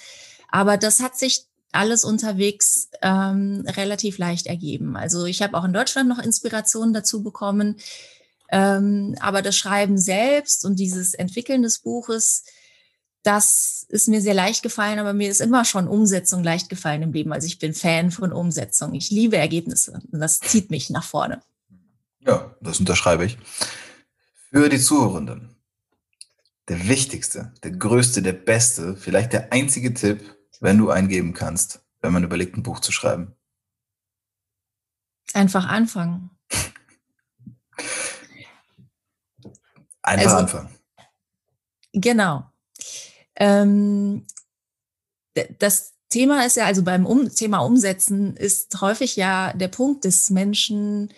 Aber 0.50 0.78
das 0.78 1.00
hat 1.00 1.18
sich 1.18 1.46
alles 1.72 2.04
unterwegs 2.04 2.90
ähm, 3.02 3.64
relativ 3.68 4.18
leicht 4.18 4.48
ergeben. 4.48 4.98
Also 4.98 5.26
ich 5.26 5.42
habe 5.42 5.58
auch 5.58 5.64
in 5.64 5.74
Deutschland 5.74 6.10
noch 6.10 6.20
Inspirationen 6.20 6.94
dazu 6.94 7.22
bekommen. 7.24 7.78
Ähm, 8.52 9.16
aber 9.20 9.42
das 9.42 9.56
Schreiben 9.56 9.98
selbst 9.98 10.66
und 10.66 10.80
dieses 10.80 11.14
Entwickeln 11.14 11.62
des 11.62 11.80
Buches, 11.80 12.44
das 13.24 13.86
ist 13.90 14.08
mir 14.08 14.22
sehr 14.22 14.34
leicht 14.34 14.64
gefallen, 14.64 15.00
aber 15.00 15.14
mir 15.14 15.30
ist 15.30 15.42
immer 15.42 15.66
schon 15.66 15.88
Umsetzung 15.88 16.44
leicht 16.44 16.70
gefallen 16.70 17.02
im 17.02 17.14
Leben. 17.14 17.34
Also 17.34 17.48
ich 17.48 17.60
bin 17.60 17.74
Fan 17.74 18.12
von 18.12 18.32
Umsetzung. 18.32 18.94
Ich 18.94 19.10
liebe 19.10 19.38
Ergebnisse 19.38 20.02
und 20.12 20.20
das 20.20 20.40
zieht 20.40 20.72
mich 20.72 20.90
nach 20.90 21.04
vorne. 21.04 21.42
Ja, 22.22 22.56
das 22.62 22.80
unterschreibe 22.80 23.26
ich. 23.26 23.38
Für 24.52 24.70
die 24.70 24.80
Zuhörenden, 24.80 25.56
der 26.68 26.88
wichtigste, 26.88 27.54
der 27.64 27.72
größte, 27.72 28.22
der 28.22 28.34
beste, 28.34 28.96
vielleicht 28.96 29.34
der 29.34 29.52
einzige 29.52 29.94
Tipp, 29.94 30.36
wenn 30.60 30.78
du 30.78 30.90
eingeben 30.90 31.34
kannst, 31.34 31.82
wenn 32.02 32.14
man 32.14 32.24
überlegt, 32.24 32.56
ein 32.56 32.64
Buch 32.64 32.80
zu 32.80 32.92
schreiben. 32.92 33.36
Einfach 35.34 35.68
anfangen. 35.68 36.32
Einfach 40.02 40.26
also, 40.26 40.38
anfangen. 40.38 40.70
Genau. 41.94 42.52
Ähm, 43.40 44.26
das 45.60 45.94
Thema 46.10 46.46
ist 46.46 46.58
ja, 46.58 46.66
also 46.66 46.84
beim 46.84 47.06
um 47.06 47.34
Thema 47.34 47.60
Umsetzen 47.60 48.36
ist 48.36 48.82
häufig 48.82 49.16
ja 49.16 49.54
der 49.54 49.68
Punkt 49.68 50.06
des 50.06 50.30
Menschen 50.30 51.14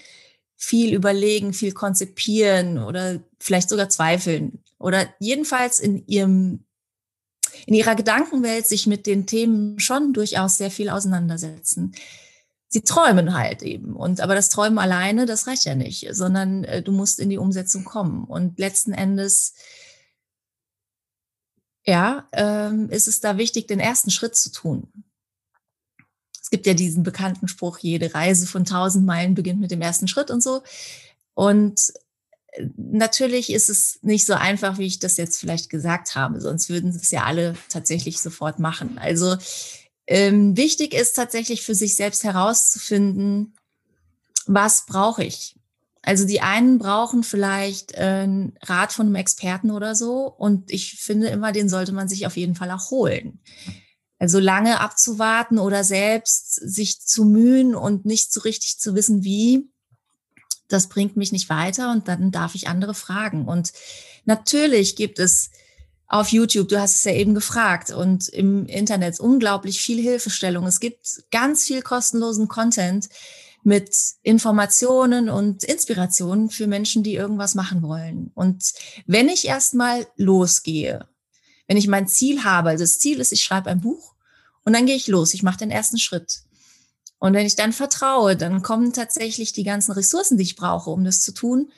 viel 0.57 0.93
überlegen, 0.93 1.53
viel 1.53 1.71
konzipieren 1.71 2.77
oder 2.77 3.19
vielleicht 3.39 3.69
sogar 3.69 3.89
zweifeln 3.89 4.63
oder 4.77 5.07
jedenfalls 5.19 5.79
in 5.79 6.05
ihrem 6.07 6.65
in 7.65 7.73
ihrer 7.73 7.95
Gedankenwelt 7.95 8.67
sich 8.67 8.87
mit 8.87 9.05
den 9.05 9.25
Themen 9.27 9.79
schon 9.79 10.13
durchaus 10.13 10.57
sehr 10.57 10.71
viel 10.71 10.89
auseinandersetzen. 10.89 11.93
sie 12.69 12.81
träumen 12.81 13.33
halt 13.33 13.63
eben. 13.63 13.95
Und 13.95 14.21
aber 14.21 14.33
das 14.33 14.49
Träumen 14.49 14.79
alleine, 14.79 15.25
das 15.25 15.47
reicht 15.47 15.65
ja 15.65 15.75
nicht, 15.75 16.07
sondern 16.11 16.63
äh, 16.63 16.81
du 16.81 16.91
musst 16.91 17.19
in 17.19 17.29
die 17.29 17.37
Umsetzung 17.37 17.83
kommen. 17.83 18.23
Und 18.23 18.59
letzten 18.59 18.93
Endes, 18.93 19.53
ja, 21.85 22.27
ähm, 22.31 22.89
ist 22.89 23.07
es 23.07 23.19
da 23.19 23.37
wichtig, 23.37 23.67
den 23.67 23.79
ersten 23.79 24.11
Schritt 24.11 24.35
zu 24.35 24.51
tun. 24.51 24.87
Es 26.41 26.49
gibt 26.49 26.65
ja 26.67 26.73
diesen 26.73 27.03
bekannten 27.03 27.47
Spruch, 27.47 27.79
jede 27.79 28.13
Reise 28.13 28.45
von 28.45 28.65
tausend 28.65 29.05
Meilen 29.05 29.35
beginnt 29.35 29.59
mit 29.59 29.71
dem 29.71 29.81
ersten 29.81 30.07
Schritt 30.07 30.29
und 30.29 30.41
so. 30.41 30.63
Und 31.33 31.79
äh, 32.51 32.67
natürlich 32.77 33.51
ist 33.51 33.69
es 33.69 33.99
nicht 34.01 34.25
so 34.25 34.33
einfach, 34.33 34.77
wie 34.77 34.85
ich 34.85 34.99
das 34.99 35.17
jetzt 35.17 35.39
vielleicht 35.39 35.69
gesagt 35.69 36.15
habe, 36.15 36.41
sonst 36.41 36.69
würden 36.69 36.89
es 36.91 37.11
ja 37.11 37.23
alle 37.23 37.55
tatsächlich 37.69 38.19
sofort 38.19 38.59
machen. 38.59 38.97
Also 38.97 39.37
ähm, 40.07 40.57
wichtig 40.57 40.93
ist 40.93 41.13
tatsächlich 41.13 41.63
für 41.63 41.75
sich 41.75 41.95
selbst 41.95 42.23
herauszufinden, 42.23 43.55
was 44.45 44.85
brauche 44.85 45.23
ich? 45.23 45.55
Also 46.03 46.25
die 46.25 46.41
einen 46.41 46.79
brauchen 46.79 47.23
vielleicht 47.23 47.93
äh, 47.93 48.21
einen 48.23 48.57
Rat 48.61 48.91
von 48.91 49.05
einem 49.05 49.15
Experten 49.15 49.69
oder 49.71 49.95
so. 49.95 50.25
Und 50.25 50.71
ich 50.71 50.99
finde 50.99 51.27
immer, 51.27 51.51
den 51.51 51.69
sollte 51.69 51.91
man 51.91 52.07
sich 52.07 52.25
auf 52.25 52.37
jeden 52.37 52.55
Fall 52.55 52.71
auch 52.71 52.89
holen. 52.89 53.39
Also 54.17 54.39
lange 54.39 54.79
abzuwarten 54.79 55.59
oder 55.59 55.83
selbst 55.83 56.55
sich 56.55 57.01
zu 57.01 57.25
mühen 57.25 57.75
und 57.75 58.05
nicht 58.05 58.31
so 58.33 58.41
richtig 58.41 58.79
zu 58.79 58.95
wissen, 58.95 59.23
wie, 59.23 59.69
das 60.67 60.89
bringt 60.89 61.17
mich 61.17 61.31
nicht 61.31 61.49
weiter 61.49 61.91
und 61.91 62.07
dann 62.07 62.31
darf 62.31 62.55
ich 62.55 62.67
andere 62.67 62.93
fragen. 62.93 63.45
Und 63.45 63.73
natürlich 64.25 64.95
gibt 64.95 65.19
es 65.19 65.49
auf 66.07 66.27
YouTube, 66.29 66.67
du 66.67 66.79
hast 66.79 66.97
es 66.97 67.03
ja 67.05 67.13
eben 67.13 67.33
gefragt, 67.33 67.91
und 67.91 68.27
im 68.27 68.65
Internet 68.65 69.19
unglaublich 69.19 69.81
viel 69.81 70.01
Hilfestellung. 70.01 70.67
Es 70.67 70.79
gibt 70.79 71.23
ganz 71.31 71.63
viel 71.63 71.81
kostenlosen 71.81 72.47
Content 72.47 73.07
mit 73.63 73.95
Informationen 74.23 75.29
und 75.29 75.63
Inspirationen 75.63 76.49
für 76.49 76.67
Menschen, 76.67 77.03
die 77.03 77.13
irgendwas 77.13 77.55
machen 77.55 77.83
wollen. 77.83 78.31
Und 78.33 78.73
wenn 79.05 79.29
ich 79.29 79.45
erstmal 79.45 80.07
losgehe, 80.15 81.07
wenn 81.67 81.77
ich 81.77 81.87
mein 81.87 82.07
Ziel 82.07 82.43
habe, 82.43 82.69
also 82.69 82.83
das 82.83 82.99
Ziel 82.99 83.19
ist, 83.19 83.31
ich 83.31 83.43
schreibe 83.43 83.69
ein 83.69 83.81
Buch 83.81 84.15
und 84.65 84.73
dann 84.73 84.85
gehe 84.85 84.95
ich 84.95 85.07
los, 85.07 85.33
ich 85.33 85.43
mache 85.43 85.59
den 85.59 85.71
ersten 85.71 85.97
Schritt. 85.97 86.41
Und 87.19 87.33
wenn 87.33 87.45
ich 87.45 87.55
dann 87.55 87.71
vertraue, 87.71 88.35
dann 88.35 88.63
kommen 88.63 88.93
tatsächlich 88.93 89.53
die 89.53 89.63
ganzen 89.63 89.91
Ressourcen, 89.91 90.37
die 90.37 90.43
ich 90.43 90.55
brauche, 90.55 90.89
um 90.89 91.03
das 91.03 91.21
zu 91.21 91.33
tun, 91.33 91.71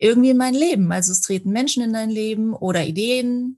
irgendwie 0.00 0.30
in 0.30 0.36
mein 0.36 0.54
Leben. 0.54 0.90
Also 0.90 1.12
es 1.12 1.20
treten 1.20 1.50
Menschen 1.50 1.82
in 1.82 1.92
dein 1.92 2.10
Leben 2.10 2.54
oder 2.54 2.84
Ideen, 2.84 3.56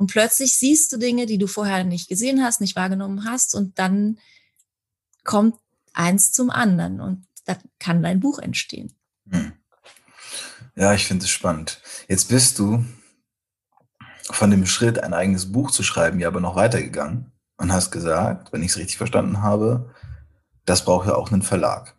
und 0.00 0.06
plötzlich 0.06 0.56
siehst 0.56 0.90
du 0.94 0.96
Dinge, 0.96 1.26
die 1.26 1.36
du 1.36 1.46
vorher 1.46 1.84
nicht 1.84 2.08
gesehen 2.08 2.42
hast, 2.42 2.62
nicht 2.62 2.74
wahrgenommen 2.74 3.26
hast. 3.26 3.54
Und 3.54 3.78
dann 3.78 4.18
kommt 5.24 5.56
eins 5.94 6.32
zum 6.32 6.50
anderen 6.50 7.00
und 7.00 7.26
da 7.44 7.56
kann 7.78 8.02
dein 8.02 8.20
Buch 8.20 8.38
entstehen. 8.38 8.94
Hm. 9.28 9.52
Ja, 10.76 10.94
ich 10.94 11.06
finde 11.06 11.24
es 11.24 11.30
spannend. 11.30 11.82
Jetzt 12.08 12.28
bist 12.28 12.58
du 12.58 12.84
von 14.30 14.50
dem 14.50 14.66
Schritt, 14.66 15.02
ein 15.02 15.14
eigenes 15.14 15.52
Buch 15.52 15.70
zu 15.70 15.82
schreiben, 15.82 16.20
ja 16.20 16.28
aber 16.28 16.40
noch 16.40 16.56
weitergegangen 16.56 17.32
und 17.56 17.72
hast 17.72 17.90
gesagt, 17.90 18.52
wenn 18.52 18.62
ich 18.62 18.70
es 18.70 18.78
richtig 18.78 18.96
verstanden 18.96 19.42
habe, 19.42 19.94
das 20.64 20.84
braucht 20.84 21.08
ja 21.08 21.14
auch 21.14 21.32
einen 21.32 21.42
Verlag. 21.42 21.96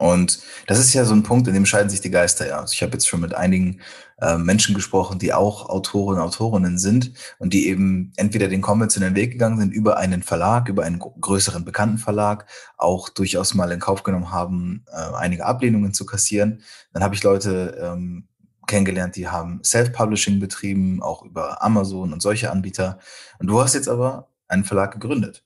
Und 0.00 0.40
das 0.66 0.78
ist 0.78 0.94
ja 0.94 1.04
so 1.04 1.12
ein 1.12 1.22
Punkt, 1.22 1.46
in 1.46 1.52
dem 1.52 1.66
scheiden 1.66 1.90
sich 1.90 2.00
die 2.00 2.10
Geister 2.10 2.48
ja. 2.48 2.60
Also 2.60 2.72
ich 2.72 2.82
habe 2.82 2.92
jetzt 2.92 3.06
schon 3.06 3.20
mit 3.20 3.34
einigen 3.34 3.82
äh, 4.22 4.38
Menschen 4.38 4.74
gesprochen, 4.74 5.18
die 5.18 5.34
auch 5.34 5.68
Autoren 5.68 6.16
und 6.16 6.22
Autorinnen 6.22 6.78
sind 6.78 7.12
und 7.38 7.52
die 7.52 7.68
eben 7.68 8.10
entweder 8.16 8.48
den 8.48 8.62
konventionellen 8.62 9.14
Weg 9.14 9.32
gegangen 9.32 9.60
sind 9.60 9.74
über 9.74 9.98
einen 9.98 10.22
Verlag, 10.22 10.70
über 10.70 10.84
einen 10.84 11.00
größeren 11.00 11.66
bekannten 11.66 11.98
Verlag, 11.98 12.46
auch 12.78 13.10
durchaus 13.10 13.52
mal 13.52 13.70
in 13.72 13.78
Kauf 13.78 14.02
genommen 14.02 14.32
haben, 14.32 14.86
äh, 14.90 15.14
einige 15.16 15.44
Ablehnungen 15.44 15.92
zu 15.92 16.06
kassieren. 16.06 16.62
Dann 16.94 17.04
habe 17.04 17.14
ich 17.14 17.22
Leute 17.22 17.78
ähm, 17.82 18.26
kennengelernt, 18.66 19.16
die 19.16 19.28
haben 19.28 19.60
Self-Publishing 19.62 20.40
betrieben, 20.40 21.02
auch 21.02 21.24
über 21.24 21.62
Amazon 21.62 22.14
und 22.14 22.22
solche 22.22 22.50
Anbieter. 22.50 23.00
Und 23.38 23.48
du 23.48 23.60
hast 23.60 23.74
jetzt 23.74 23.88
aber 23.88 24.30
einen 24.48 24.64
Verlag 24.64 24.92
gegründet. 24.92 25.44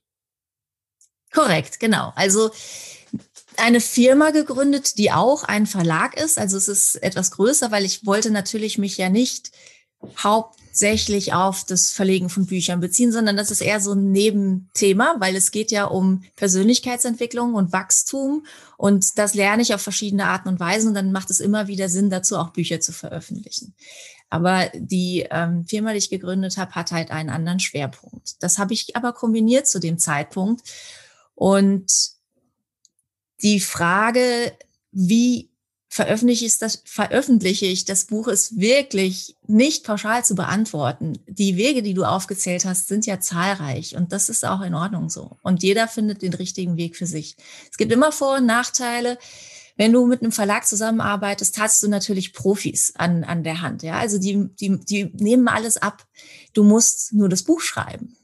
Korrekt, 1.32 1.80
genau. 1.80 2.12
Also 2.14 2.52
eine 3.58 3.80
Firma 3.80 4.30
gegründet, 4.30 4.98
die 4.98 5.12
auch 5.12 5.44
ein 5.44 5.66
Verlag 5.66 6.16
ist. 6.16 6.38
Also 6.38 6.56
es 6.56 6.68
ist 6.68 6.96
etwas 6.96 7.30
größer, 7.32 7.70
weil 7.70 7.84
ich 7.84 8.06
wollte 8.06 8.30
natürlich 8.30 8.78
mich 8.78 8.96
ja 8.96 9.08
nicht 9.08 9.50
hauptsächlich 10.22 11.32
auf 11.32 11.64
das 11.64 11.90
Verlegen 11.90 12.28
von 12.28 12.46
Büchern 12.46 12.80
beziehen, 12.80 13.12
sondern 13.12 13.36
das 13.36 13.50
ist 13.50 13.60
eher 13.60 13.80
so 13.80 13.92
ein 13.92 14.12
Nebenthema, 14.12 15.16
weil 15.18 15.36
es 15.36 15.50
geht 15.50 15.70
ja 15.70 15.84
um 15.84 16.24
Persönlichkeitsentwicklung 16.36 17.54
und 17.54 17.72
Wachstum 17.72 18.44
und 18.76 19.18
das 19.18 19.34
lerne 19.34 19.62
ich 19.62 19.74
auf 19.74 19.80
verschiedene 19.80 20.26
Arten 20.26 20.48
und 20.48 20.60
Weisen 20.60 20.88
und 20.88 20.94
dann 20.94 21.12
macht 21.12 21.30
es 21.30 21.40
immer 21.40 21.68
wieder 21.68 21.88
Sinn 21.88 22.10
dazu, 22.10 22.36
auch 22.36 22.50
Bücher 22.50 22.80
zu 22.80 22.92
veröffentlichen. 22.92 23.74
Aber 24.30 24.70
die 24.74 25.26
ähm, 25.30 25.64
Firma, 25.64 25.92
die 25.92 25.98
ich 25.98 26.10
gegründet 26.10 26.56
habe, 26.56 26.74
hat 26.74 26.90
halt 26.90 27.10
einen 27.10 27.30
anderen 27.30 27.60
Schwerpunkt. 27.60 28.42
Das 28.42 28.58
habe 28.58 28.74
ich 28.74 28.96
aber 28.96 29.12
kombiniert 29.12 29.68
zu 29.68 29.78
dem 29.78 29.98
Zeitpunkt 29.98 30.62
und 31.34 32.13
die 33.44 33.60
Frage, 33.60 34.56
wie 34.90 35.50
veröffentliche 35.88 36.46
ich, 36.46 36.58
das, 36.58 36.82
veröffentliche 36.84 37.66
ich 37.66 37.84
das 37.84 38.06
Buch, 38.06 38.26
ist 38.26 38.58
wirklich 38.58 39.36
nicht 39.46 39.84
pauschal 39.84 40.24
zu 40.24 40.34
beantworten. 40.34 41.18
Die 41.28 41.56
Wege, 41.56 41.82
die 41.82 41.94
du 41.94 42.02
aufgezählt 42.04 42.64
hast, 42.64 42.88
sind 42.88 43.06
ja 43.06 43.20
zahlreich 43.20 43.94
und 43.94 44.12
das 44.12 44.28
ist 44.28 44.44
auch 44.44 44.62
in 44.62 44.74
Ordnung 44.74 45.08
so. 45.08 45.36
Und 45.42 45.62
jeder 45.62 45.86
findet 45.86 46.22
den 46.22 46.34
richtigen 46.34 46.76
Weg 46.76 46.96
für 46.96 47.06
sich. 47.06 47.36
Es 47.70 47.76
gibt 47.76 47.92
immer 47.92 48.10
Vor- 48.10 48.38
und 48.38 48.46
Nachteile. 48.46 49.18
Wenn 49.76 49.92
du 49.92 50.06
mit 50.06 50.22
einem 50.22 50.32
Verlag 50.32 50.66
zusammenarbeitest, 50.66 51.58
hast 51.58 51.82
du 51.82 51.88
natürlich 51.88 52.32
Profis 52.32 52.94
an, 52.96 53.22
an 53.22 53.44
der 53.44 53.60
Hand. 53.60 53.82
Ja, 53.84 53.98
also 53.98 54.18
die, 54.18 54.48
die, 54.58 54.80
die 54.80 55.04
nehmen 55.14 55.46
alles 55.48 55.76
ab. 55.76 56.06
Du 56.54 56.64
musst 56.64 57.12
nur 57.12 57.28
das 57.28 57.42
Buch 57.42 57.60
schreiben. 57.60 58.16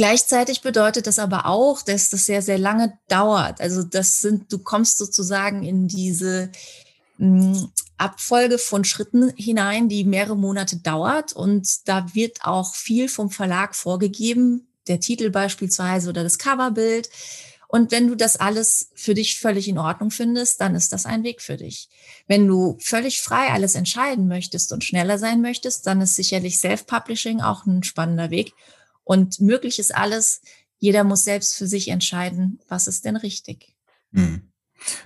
Gleichzeitig 0.00 0.62
bedeutet 0.62 1.06
das 1.06 1.18
aber 1.18 1.44
auch, 1.44 1.82
dass 1.82 2.08
das 2.08 2.24
sehr, 2.24 2.40
sehr 2.40 2.56
lange 2.56 2.98
dauert. 3.08 3.60
Also 3.60 3.82
das 3.82 4.20
sind, 4.20 4.50
du 4.50 4.58
kommst 4.58 4.96
sozusagen 4.96 5.62
in 5.62 5.88
diese 5.88 6.50
hm, 7.18 7.70
Abfolge 7.98 8.56
von 8.56 8.84
Schritten 8.84 9.30
hinein, 9.36 9.90
die 9.90 10.04
mehrere 10.04 10.38
Monate 10.38 10.78
dauert. 10.78 11.34
Und 11.34 11.86
da 11.86 12.14
wird 12.14 12.46
auch 12.46 12.74
viel 12.74 13.10
vom 13.10 13.28
Verlag 13.28 13.76
vorgegeben, 13.76 14.68
der 14.88 15.00
Titel 15.00 15.28
beispielsweise 15.28 16.08
oder 16.08 16.22
das 16.22 16.38
Coverbild. 16.38 17.10
Und 17.68 17.92
wenn 17.92 18.08
du 18.08 18.14
das 18.14 18.38
alles 18.38 18.92
für 18.94 19.12
dich 19.12 19.38
völlig 19.38 19.68
in 19.68 19.76
Ordnung 19.76 20.10
findest, 20.10 20.62
dann 20.62 20.74
ist 20.74 20.94
das 20.94 21.04
ein 21.04 21.24
Weg 21.24 21.42
für 21.42 21.58
dich. 21.58 21.90
Wenn 22.26 22.46
du 22.46 22.78
völlig 22.80 23.20
frei 23.20 23.48
alles 23.48 23.74
entscheiden 23.74 24.28
möchtest 24.28 24.72
und 24.72 24.82
schneller 24.82 25.18
sein 25.18 25.42
möchtest, 25.42 25.86
dann 25.86 26.00
ist 26.00 26.16
sicherlich 26.16 26.58
Self-Publishing 26.58 27.42
auch 27.42 27.66
ein 27.66 27.82
spannender 27.82 28.30
Weg. 28.30 28.54
Und 29.04 29.40
möglich 29.40 29.78
ist 29.78 29.94
alles. 29.94 30.42
Jeder 30.78 31.04
muss 31.04 31.24
selbst 31.24 31.56
für 31.56 31.66
sich 31.66 31.88
entscheiden, 31.88 32.60
was 32.68 32.86
ist 32.86 33.04
denn 33.04 33.16
richtig. 33.16 33.74
Hm. 34.12 34.50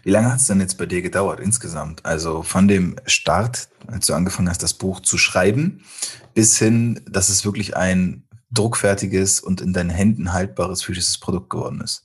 Wie 0.02 0.10
lange 0.10 0.30
hat 0.30 0.40
es 0.40 0.46
denn 0.46 0.60
jetzt 0.60 0.78
bei 0.78 0.86
dir 0.86 1.02
gedauert 1.02 1.40
insgesamt? 1.40 2.04
Also 2.04 2.42
von 2.42 2.68
dem 2.68 2.96
Start, 3.06 3.68
als 3.88 4.06
du 4.06 4.14
angefangen 4.14 4.48
hast, 4.48 4.62
das 4.62 4.74
Buch 4.74 5.00
zu 5.00 5.18
schreiben, 5.18 5.84
bis 6.32 6.58
hin, 6.58 7.00
dass 7.08 7.28
es 7.28 7.44
wirklich 7.44 7.76
ein 7.76 8.24
druckfertiges 8.52 9.40
und 9.40 9.60
in 9.60 9.72
deinen 9.72 9.90
Händen 9.90 10.32
haltbares 10.32 10.82
physisches 10.82 11.18
Produkt 11.18 11.50
geworden 11.50 11.80
ist? 11.80 12.04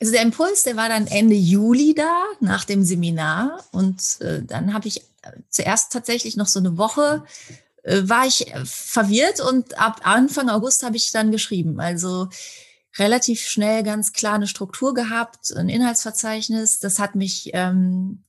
Also 0.00 0.12
der 0.12 0.22
Impuls, 0.22 0.62
der 0.62 0.76
war 0.76 0.88
dann 0.88 1.06
Ende 1.06 1.34
Juli 1.34 1.94
da, 1.94 2.24
nach 2.40 2.64
dem 2.64 2.84
Seminar. 2.84 3.62
Und 3.70 4.20
äh, 4.20 4.42
dann 4.42 4.72
habe 4.72 4.88
ich 4.88 5.02
zuerst 5.50 5.92
tatsächlich 5.92 6.36
noch 6.36 6.46
so 6.46 6.58
eine 6.58 6.78
Woche 6.78 7.22
äh, 7.69 7.69
war 8.08 8.26
ich 8.26 8.52
verwirrt 8.64 9.40
und 9.40 9.78
ab 9.78 10.00
Anfang 10.04 10.48
August 10.48 10.82
habe 10.82 10.96
ich 10.96 11.10
dann 11.10 11.30
geschrieben. 11.30 11.80
Also 11.80 12.28
relativ 12.98 13.42
schnell 13.42 13.82
ganz 13.82 14.12
klar 14.12 14.34
eine 14.34 14.46
Struktur 14.46 14.94
gehabt, 14.94 15.54
ein 15.56 15.68
Inhaltsverzeichnis. 15.68 16.78
Das 16.80 16.98
hat 16.98 17.14
mich 17.14 17.50
ähm, 17.52 18.24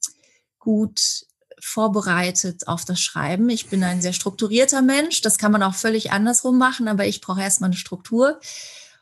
gut 0.59 1.25
vorbereitet 1.59 2.67
auf 2.67 2.85
das 2.85 2.99
Schreiben. 2.99 3.49
Ich 3.49 3.67
bin 3.67 3.83
ein 3.83 4.01
sehr 4.01 4.13
strukturierter 4.13 4.81
Mensch. 4.81 5.21
Das 5.21 5.37
kann 5.37 5.51
man 5.51 5.63
auch 5.63 5.75
völlig 5.75 6.11
andersrum 6.11 6.57
machen, 6.57 6.87
aber 6.87 7.05
ich 7.05 7.21
brauche 7.21 7.41
erstmal 7.41 7.69
eine 7.69 7.77
Struktur. 7.77 8.39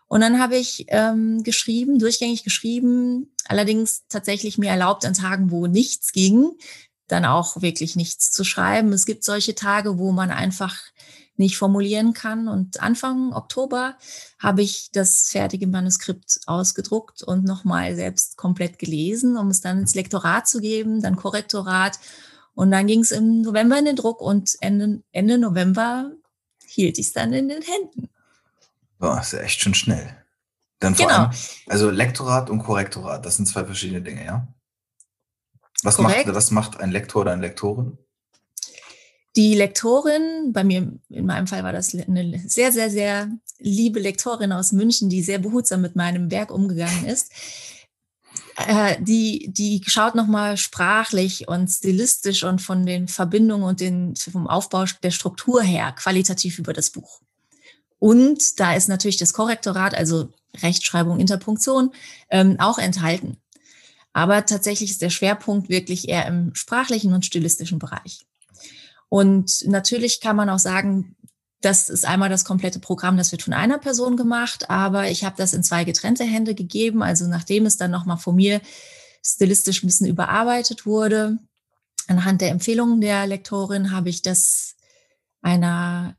Und 0.08 0.22
dann 0.22 0.40
habe 0.40 0.58
ich 0.58 0.86
ähm, 0.90 1.44
geschrieben, 1.44 2.00
durchgängig 2.00 2.44
geschrieben, 2.44 3.32
allerdings 3.46 4.04
tatsächlich 4.10 4.58
mir 4.58 4.72
erlaubt 4.72 5.06
an 5.06 5.14
Tagen, 5.14 5.52
wo 5.52 5.68
nichts 5.68 6.12
ging, 6.12 6.52
dann 7.12 7.26
auch 7.26 7.62
wirklich 7.62 7.96
nichts 7.96 8.32
zu 8.32 8.44
schreiben. 8.44 8.94
Es 8.94 9.06
gibt 9.06 9.24
solche 9.24 9.56
Tage, 9.56 9.98
wo 9.98 10.12
man 10.12 10.32
einfach 10.32 10.76
nicht 11.40 11.58
formulieren 11.58 12.14
kann. 12.14 12.48
Und 12.48 12.82
Anfang 12.82 13.34
Oktober 13.34 13.96
habe 14.40 14.62
ich 14.62 14.90
das 14.92 15.30
fertige 15.30 15.68
Manuskript 15.68 16.42
ausgedruckt 16.46 17.24
und 17.24 17.46
nochmal 17.46 17.96
selbst 17.96 18.38
komplett 18.38 18.78
gelesen, 18.78 19.38
um 19.38 19.48
es 19.48 19.62
dann 19.62 19.80
ins 19.80 19.96
Lektorat 19.96 20.48
zu 20.48 20.60
geben, 20.60 21.02
dann 21.02 21.16
Korrektorat. 21.16 22.00
Und 22.54 22.72
dann 22.72 22.88
ging 22.88 23.00
es 23.00 23.12
im 23.12 23.42
November 23.42 23.80
in 23.80 23.86
den 23.86 23.96
Druck 23.96 24.22
und 24.22 24.56
Ende, 24.60 25.02
Ende 25.12 25.38
November 25.38 26.12
hielt 26.66 27.00
ich 27.00 27.08
es 27.08 27.14
dann 27.14 27.32
in 27.32 27.48
den 27.48 27.62
Händen. 27.62 28.10
Boah, 29.00 29.22
ist 29.22 29.32
ja 29.32 29.40
echt 29.40 29.62
schon 29.62 29.74
schnell. 29.74 30.14
Dann 30.80 30.96
vor 30.96 31.08
genau. 31.08 31.20
allem, 31.20 31.32
also 31.68 31.90
Lektorat 31.90 32.50
und 32.50 32.60
Korrektorat, 32.60 33.26
das 33.26 33.38
sind 33.38 33.48
zwei 33.48 33.66
verschiedene 33.66 34.02
Dinge, 34.02 34.26
ja? 34.26 34.48
Was 35.84 35.98
macht, 35.98 36.28
was 36.28 36.52
macht 36.52 36.80
ein 36.80 36.92
Lektor 36.92 37.22
oder 37.22 37.32
eine 37.32 37.42
Lektorin? 37.42 37.98
Die 39.36 39.56
Lektorin, 39.56 40.52
bei 40.52 40.64
mir, 40.64 40.92
in 41.10 41.26
meinem 41.26 41.48
Fall 41.48 41.64
war 41.64 41.72
das 41.72 41.94
eine 41.94 42.42
sehr, 42.48 42.72
sehr, 42.72 42.90
sehr 42.90 43.30
liebe 43.60 44.00
Lektorin 44.00 44.52
aus 44.52 44.72
München, 44.72 45.10
die 45.10 45.22
sehr 45.22 45.40
behutsam 45.40 45.82
mit 45.82 45.96
meinem 45.96 46.32
Werk 46.32 46.52
umgegangen 46.52 47.06
ist. 47.06 47.32
Äh, 48.68 49.02
die, 49.02 49.50
die 49.54 49.82
schaut 49.86 50.16
nochmal 50.16 50.58
sprachlich 50.58 51.48
und 51.48 51.68
stilistisch 51.70 52.44
und 52.44 52.62
von 52.62 52.86
den 52.86 53.08
Verbindungen 53.08 53.64
und 53.64 53.80
den, 53.80 54.16
vom 54.16 54.48
Aufbau 54.48 54.86
der 55.04 55.12
Struktur 55.12 55.62
her 55.62 55.94
qualitativ 55.94 56.60
über 56.60 56.74
das 56.74 56.90
Buch. 56.90 57.22
Und 58.00 58.60
da 58.60 58.74
ist 58.74 58.90
natürlich 58.90 59.18
das 59.18 59.34
Korrektorat, 59.34 59.94
also 59.94 60.30
Rechtschreibung, 60.58 61.20
Interpunktion, 61.20 61.92
ähm, 62.30 62.60
auch 62.60 62.80
enthalten. 62.80 63.38
Aber 64.14 64.46
tatsächlich 64.46 64.92
ist 64.92 65.02
der 65.02 65.10
Schwerpunkt 65.10 65.70
wirklich 65.70 66.10
eher 66.10 66.26
im 66.28 66.54
sprachlichen 66.56 67.14
und 67.14 67.26
stilistischen 67.26 67.80
Bereich. 67.80 68.26
Und 69.08 69.66
natürlich 69.66 70.22
kann 70.22 70.36
man 70.36 70.50
auch 70.50 70.60
sagen, 70.60 71.16
das 71.62 71.90
ist 71.90 72.06
einmal 72.06 72.30
das 72.30 72.46
komplette 72.46 72.80
Programm, 72.80 73.18
das 73.18 73.32
wird 73.32 73.42
von 73.42 73.54
einer 73.54 73.80
Person 73.80 74.16
gemacht, 74.16 74.70
aber 74.70 75.10
ich 75.10 75.26
habe 75.26 75.36
das 75.38 75.54
in 75.54 75.64
zwei 75.64 75.84
getrennte 75.84 76.24
Hände 76.24 76.56
gegeben. 76.56 77.04
Also 77.04 77.28
nachdem 77.28 77.66
es 77.66 77.76
dann 77.76 77.92
nochmal 77.92 78.18
von 78.18 78.36
mir 78.36 78.62
stilistisch 79.26 79.84
ein 79.84 79.88
bisschen 79.88 80.08
überarbeitet 80.08 80.86
wurde, 80.86 81.38
anhand 82.08 82.42
der 82.42 82.52
Empfehlungen 82.52 83.02
der 83.02 83.28
Lektorin 83.28 83.92
habe 83.92 84.10
ich 84.10 84.22
das 84.22 84.76
einer 85.42 86.16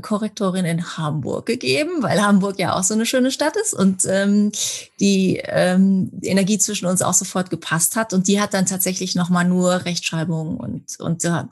Korrektorin 0.00 0.64
in 0.64 0.96
Hamburg 0.96 1.46
gegeben, 1.46 2.02
weil 2.02 2.22
Hamburg 2.22 2.58
ja 2.58 2.74
auch 2.74 2.84
so 2.84 2.94
eine 2.94 3.06
schöne 3.06 3.32
Stadt 3.32 3.56
ist 3.56 3.74
und 3.74 4.06
ähm, 4.06 4.52
die 5.00 5.40
ähm, 5.44 6.12
Energie 6.22 6.58
zwischen 6.58 6.86
uns 6.86 7.02
auch 7.02 7.14
sofort 7.14 7.50
gepasst 7.50 7.96
hat. 7.96 8.12
Und 8.12 8.28
die 8.28 8.40
hat 8.40 8.54
dann 8.54 8.66
tatsächlich 8.66 9.16
nochmal 9.16 9.44
nur 9.44 9.84
Rechtschreibung 9.84 10.58
und, 10.58 10.98
und 11.00 11.24
äh, 11.24 11.44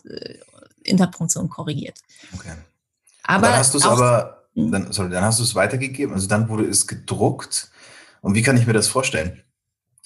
Interpunktion 0.84 1.48
korrigiert. 1.48 1.98
Okay. 2.32 2.52
Aber 3.24 3.48
dann 3.48 3.58
hast 3.58 3.74
du 3.74 3.78
es 3.78 3.84
aber, 3.84 4.44
hm? 4.54 4.70
dann, 4.70 4.92
sorry, 4.92 5.10
dann 5.10 5.24
hast 5.24 5.40
du 5.40 5.42
es 5.42 5.54
weitergegeben, 5.54 6.14
also 6.14 6.28
dann 6.28 6.48
wurde 6.48 6.64
es 6.64 6.86
gedruckt. 6.86 7.70
Und 8.20 8.34
wie 8.34 8.42
kann 8.42 8.56
ich 8.56 8.66
mir 8.66 8.72
das 8.72 8.88
vorstellen? 8.88 9.42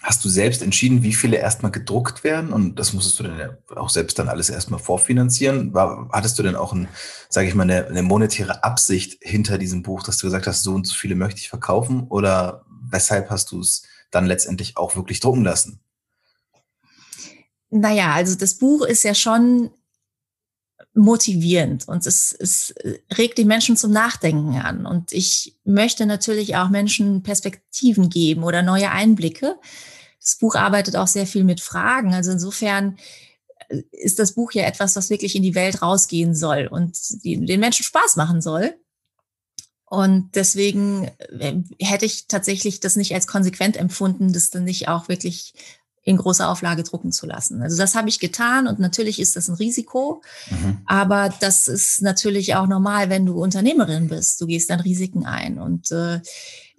Hast 0.03 0.25
du 0.25 0.29
selbst 0.29 0.63
entschieden, 0.63 1.05
wie 1.05 1.15
viele 1.15 1.37
erstmal 1.37 1.71
gedruckt 1.71 2.25
werden? 2.25 2.53
Und 2.53 2.77
das 2.77 2.93
musstest 2.93 3.21
du 3.21 3.23
dann 3.23 3.57
auch 3.77 3.89
selbst 3.89 4.19
dann 4.19 4.29
alles 4.29 4.51
erstmal 4.51 4.81
vorfinanzieren. 4.81 5.73
War, 5.75 6.09
hattest 6.13 6.37
du 6.39 6.43
denn 6.43 6.57
auch 6.57 6.73
ein, 6.73 6.89
sage 7.29 7.47
ich 7.47 7.55
mal, 7.55 7.63
eine, 7.63 7.87
eine 7.87 8.03
monetäre 8.03 8.65
Absicht 8.65 9.19
hinter 9.23 9.59
diesem 9.59 9.83
Buch, 9.83 10.03
dass 10.03 10.19
du 10.19 10.27
gesagt 10.27 10.49
hast, 10.49 10.65
so 10.65 10.75
und 10.75 10.89
so 10.89 10.95
viele 10.95 11.15
möchte 11.15 11.39
ich 11.39 11.49
verkaufen? 11.49 12.09
Oder 12.09 12.65
weshalb 12.91 13.31
hast 13.31 13.53
du 13.53 13.61
es 13.61 13.85
dann 14.11 14.27
letztendlich 14.27 14.77
auch 14.77 14.97
wirklich 14.97 15.21
drucken 15.21 15.45
lassen? 15.45 15.81
Naja, 17.71 18.13
also 18.13 18.37
das 18.37 18.57
Buch 18.57 18.85
ist 18.85 19.05
ja 19.05 19.15
schon 19.15 19.71
motivierend 20.95 21.89
und 21.89 22.07
es, 22.07 22.33
es 22.33 22.75
regt 23.17 23.39
die 23.39 23.45
Menschen 23.45 23.77
zum 23.77 23.93
Nachdenken 23.93 24.57
an. 24.57 24.85
Und 24.85 25.13
ich 25.13 25.57
möchte 25.65 26.05
natürlich 26.05 26.57
auch 26.57 26.69
Menschen 26.69 27.23
Perspektiven 27.23 28.11
geben 28.11 28.45
oder 28.45 28.63
neue 28.63 28.91
Einblicke. 28.91 29.57
Das 30.21 30.37
Buch 30.37 30.55
arbeitet 30.55 30.97
auch 30.97 31.09
sehr 31.09 31.27
viel 31.27 31.45
mit 31.45 31.61
Fragen. 31.61 32.13
Also 32.13 32.31
insofern 32.31 32.99
äh, 33.69 33.83
ist 33.91 34.19
das 34.19 34.33
Buch 34.33 34.53
ja 34.53 34.65
etwas, 34.65 34.95
was 34.95 35.09
wirklich 35.09 35.35
in 35.35 35.43
die 35.43 35.55
Welt 35.55 35.81
rausgehen 35.81 36.35
soll 36.35 36.69
und 36.71 36.97
den 37.25 37.61
Menschen 37.61 37.85
Spaß 37.85 38.17
machen 38.17 38.43
soll. 38.43 38.75
Und 39.87 40.37
deswegen 40.37 41.11
äh, 41.39 41.55
hätte 41.79 42.07
ich 42.07 42.27
tatsächlich 42.27 42.81
das 42.81 42.97
nicht 42.97 43.15
als 43.15 43.27
konsequent 43.27 43.77
empfunden, 43.77 44.33
das 44.33 44.51
dann 44.51 44.65
nicht 44.65 44.89
auch 44.89 45.09
wirklich 45.09 45.55
in 46.05 46.17
großer 46.17 46.49
Auflage 46.49 46.83
drucken 46.83 47.13
zu 47.13 47.27
lassen. 47.27 47.63
Also 47.63 47.77
das 47.77 47.95
habe 47.95 48.09
ich 48.09 48.19
getan 48.19 48.67
und 48.67 48.81
natürlich 48.81 49.21
ist 49.21 49.37
das 49.37 49.49
ein 49.49 49.55
Risiko, 49.55 50.23
mhm. 50.51 50.79
aber 50.87 51.33
das 51.41 51.69
ist 51.69 52.03
natürlich 52.03 52.57
auch 52.57 52.67
normal, 52.67 53.09
wenn 53.09 53.25
du 53.25 53.41
Unternehmerin 53.41 54.09
bist. 54.09 54.41
Du 54.41 54.47
gehst 54.47 54.71
dann 54.71 54.81
Risiken 54.81 55.27
ein 55.27 55.59
und 55.59 55.93
äh, 55.93 56.21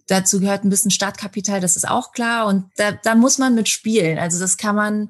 dazu 0.07 0.41
gehört 0.41 0.65
ein 0.65 0.69
bisschen 0.69 0.91
Startkapital, 0.91 1.61
das 1.61 1.77
ist 1.77 1.87
auch 1.87 2.11
klar 2.11 2.47
und 2.47 2.65
da, 2.75 2.91
da 2.91 3.15
muss 3.15 3.37
man 3.37 3.55
mitspielen. 3.55 4.19
Also 4.19 4.39
das 4.39 4.57
kann 4.57 4.75
man 4.75 5.09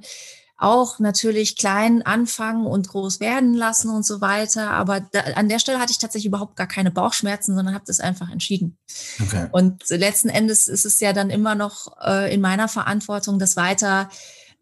auch 0.64 1.00
natürlich 1.00 1.58
klein 1.58 2.02
anfangen 2.02 2.66
und 2.66 2.88
groß 2.88 3.20
werden 3.20 3.54
lassen 3.54 3.90
und 3.90 4.06
so 4.06 4.22
weiter. 4.22 4.72
Aber 4.72 5.02
da, 5.02 5.20
an 5.36 5.50
der 5.50 5.60
Stelle 5.60 5.80
hatte 5.80 5.92
ich 5.92 6.00
tatsächlich 6.00 6.28
überhaupt 6.28 6.56
gar 6.56 6.68
keine 6.68 6.92
Bauchschmerzen, 6.92 7.56
sondern 7.56 7.74
habe 7.74 7.86
das 7.86 8.00
einfach 8.00 8.32
entschieden. 8.32 8.78
Okay. 9.22 9.48
Und 9.52 9.90
letzten 9.90 10.30
Endes 10.30 10.68
ist 10.68 10.86
es 10.86 11.00
ja 11.00 11.14
dann 11.14 11.30
immer 11.30 11.56
noch 11.56 11.98
äh, 12.04 12.34
in 12.34 12.42
meiner 12.42 12.68
Verantwortung, 12.68 13.40
das 13.40 13.56
weiter 13.56 14.10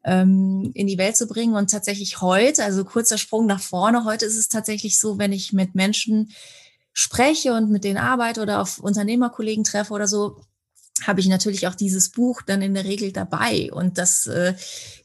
ähm, 0.03 0.71
in 0.73 0.87
die 0.87 0.97
Welt 0.97 1.15
zu 1.15 1.27
bringen. 1.27 1.55
Und 1.55 1.69
tatsächlich 1.69 2.21
heute, 2.21 2.63
also 2.63 2.83
kurzer 2.83 3.17
Sprung 3.17 3.45
nach 3.45 3.61
vorne, 3.61 4.03
heute 4.03 4.25
ist 4.25 4.37
es 4.37 4.49
tatsächlich 4.49 4.99
so, 4.99 5.17
wenn 5.19 5.31
ich 5.31 5.53
mit 5.53 5.75
Menschen 5.75 6.31
spreche 6.93 7.53
und 7.53 7.69
mit 7.69 7.83
denen 7.83 7.97
arbeite 7.97 8.41
oder 8.41 8.61
auf 8.61 8.79
Unternehmerkollegen 8.79 9.63
treffe 9.63 9.93
oder 9.93 10.07
so, 10.07 10.41
habe 11.05 11.19
ich 11.19 11.27
natürlich 11.27 11.67
auch 11.67 11.75
dieses 11.75 12.09
Buch 12.09 12.41
dann 12.41 12.61
in 12.61 12.73
der 12.73 12.85
Regel 12.85 13.11
dabei 13.11 13.71
und 13.71 13.97
das 13.97 14.27
äh, 14.27 14.53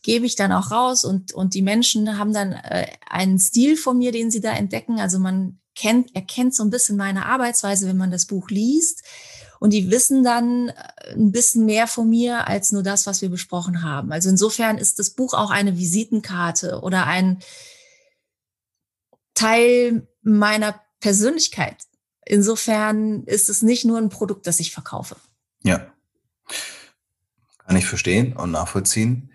gebe 0.03 0.27
ich 0.27 0.37
dann 0.37 0.53
auch 0.53 0.71
raus 0.71 1.05
und, 1.05 1.33
und 1.33 1.55
die 1.55 1.63
Menschen 1.63 2.19
haben 2.19 2.33
dann 2.33 2.53
äh, 2.53 2.87
einen 3.09 3.39
Stil 3.39 3.77
von 3.77 3.99
mir, 3.99 4.13
den 4.13 4.31
sie 4.31 4.41
da 4.41 4.53
entdecken. 4.53 5.01
Also 5.01 5.19
man 5.19 5.59
kennt, 5.75 6.15
erkennt 6.15 6.55
so 6.55 6.63
ein 6.65 6.71
bisschen 6.71 6.97
meine 6.97 7.27
Arbeitsweise, 7.27 7.87
wenn 7.87 7.97
man 7.97 8.11
das 8.11 8.27
Buch 8.27 8.49
liest 8.51 9.03
und 9.59 9.73
die 9.73 9.91
wissen 9.91 10.25
dann 10.25 10.69
äh, 10.69 11.13
ein 11.13 11.33
bisschen 11.33 11.65
mehr 11.65 11.87
von 11.87 12.09
mir 12.09 12.47
als 12.49 12.73
nur 12.73 12.83
das, 12.83 13.07
was 13.07 13.23
wir 13.23 13.29
besprochen 13.29 13.83
haben. 13.83 14.13
Also 14.13 14.29
insofern 14.29 14.79
ist 14.79 14.99
das 14.99 15.11
Buch 15.11 15.35
auch 15.35 15.51
eine 15.51 15.79
Visitenkarte 15.79 16.81
oder 16.81 17.07
ein 17.07 17.41
Teil 19.35 20.09
meiner 20.23 20.81
Persönlichkeit. 21.01 21.77
Insofern 22.25 23.25
ist 23.25 23.49
es 23.49 23.63
nicht 23.63 23.85
nur 23.85 23.99
ein 23.99 24.09
Produkt, 24.09 24.47
das 24.47 24.61
ich 24.61 24.73
verkaufe. 24.73 25.17
Ja. 25.67 25.87
Kann 27.67 27.77
ich 27.77 27.87
verstehen 27.87 28.35
und 28.35 28.53
nachvollziehen. 28.53 29.33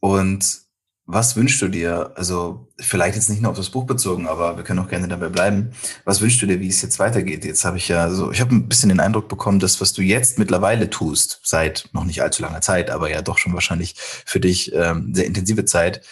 Und 0.00 0.62
was 1.04 1.36
wünschst 1.36 1.60
du 1.60 1.68
dir? 1.68 2.12
Also 2.16 2.72
vielleicht 2.78 3.16
jetzt 3.16 3.28
nicht 3.28 3.42
nur 3.42 3.50
auf 3.50 3.56
das 3.56 3.68
Buch 3.68 3.84
bezogen, 3.84 4.26
aber 4.26 4.56
wir 4.56 4.64
können 4.64 4.78
auch 4.78 4.88
gerne 4.88 5.08
dabei 5.08 5.28
bleiben. 5.28 5.72
Was 6.04 6.22
wünschst 6.22 6.40
du 6.40 6.46
dir, 6.46 6.60
wie 6.60 6.68
es 6.68 6.80
jetzt 6.80 6.98
weitergeht? 6.98 7.44
Jetzt 7.44 7.66
habe 7.66 7.76
ich 7.76 7.88
ja 7.88 8.08
so, 8.08 8.32
ich 8.32 8.40
habe 8.40 8.54
ein 8.54 8.68
bisschen 8.68 8.88
den 8.88 9.00
Eindruck 9.00 9.28
bekommen, 9.28 9.58
dass 9.58 9.80
was 9.80 9.92
du 9.92 10.00
jetzt 10.00 10.38
mittlerweile 10.38 10.88
tust, 10.88 11.40
seit 11.44 11.90
noch 11.92 12.04
nicht 12.04 12.22
allzu 12.22 12.40
langer 12.42 12.62
Zeit, 12.62 12.90
aber 12.90 13.10
ja 13.10 13.20
doch 13.20 13.36
schon 13.36 13.52
wahrscheinlich 13.52 13.94
für 13.98 14.40
dich 14.40 14.72
ähm, 14.74 15.14
sehr 15.14 15.26
intensive 15.26 15.66
Zeit, 15.66 16.02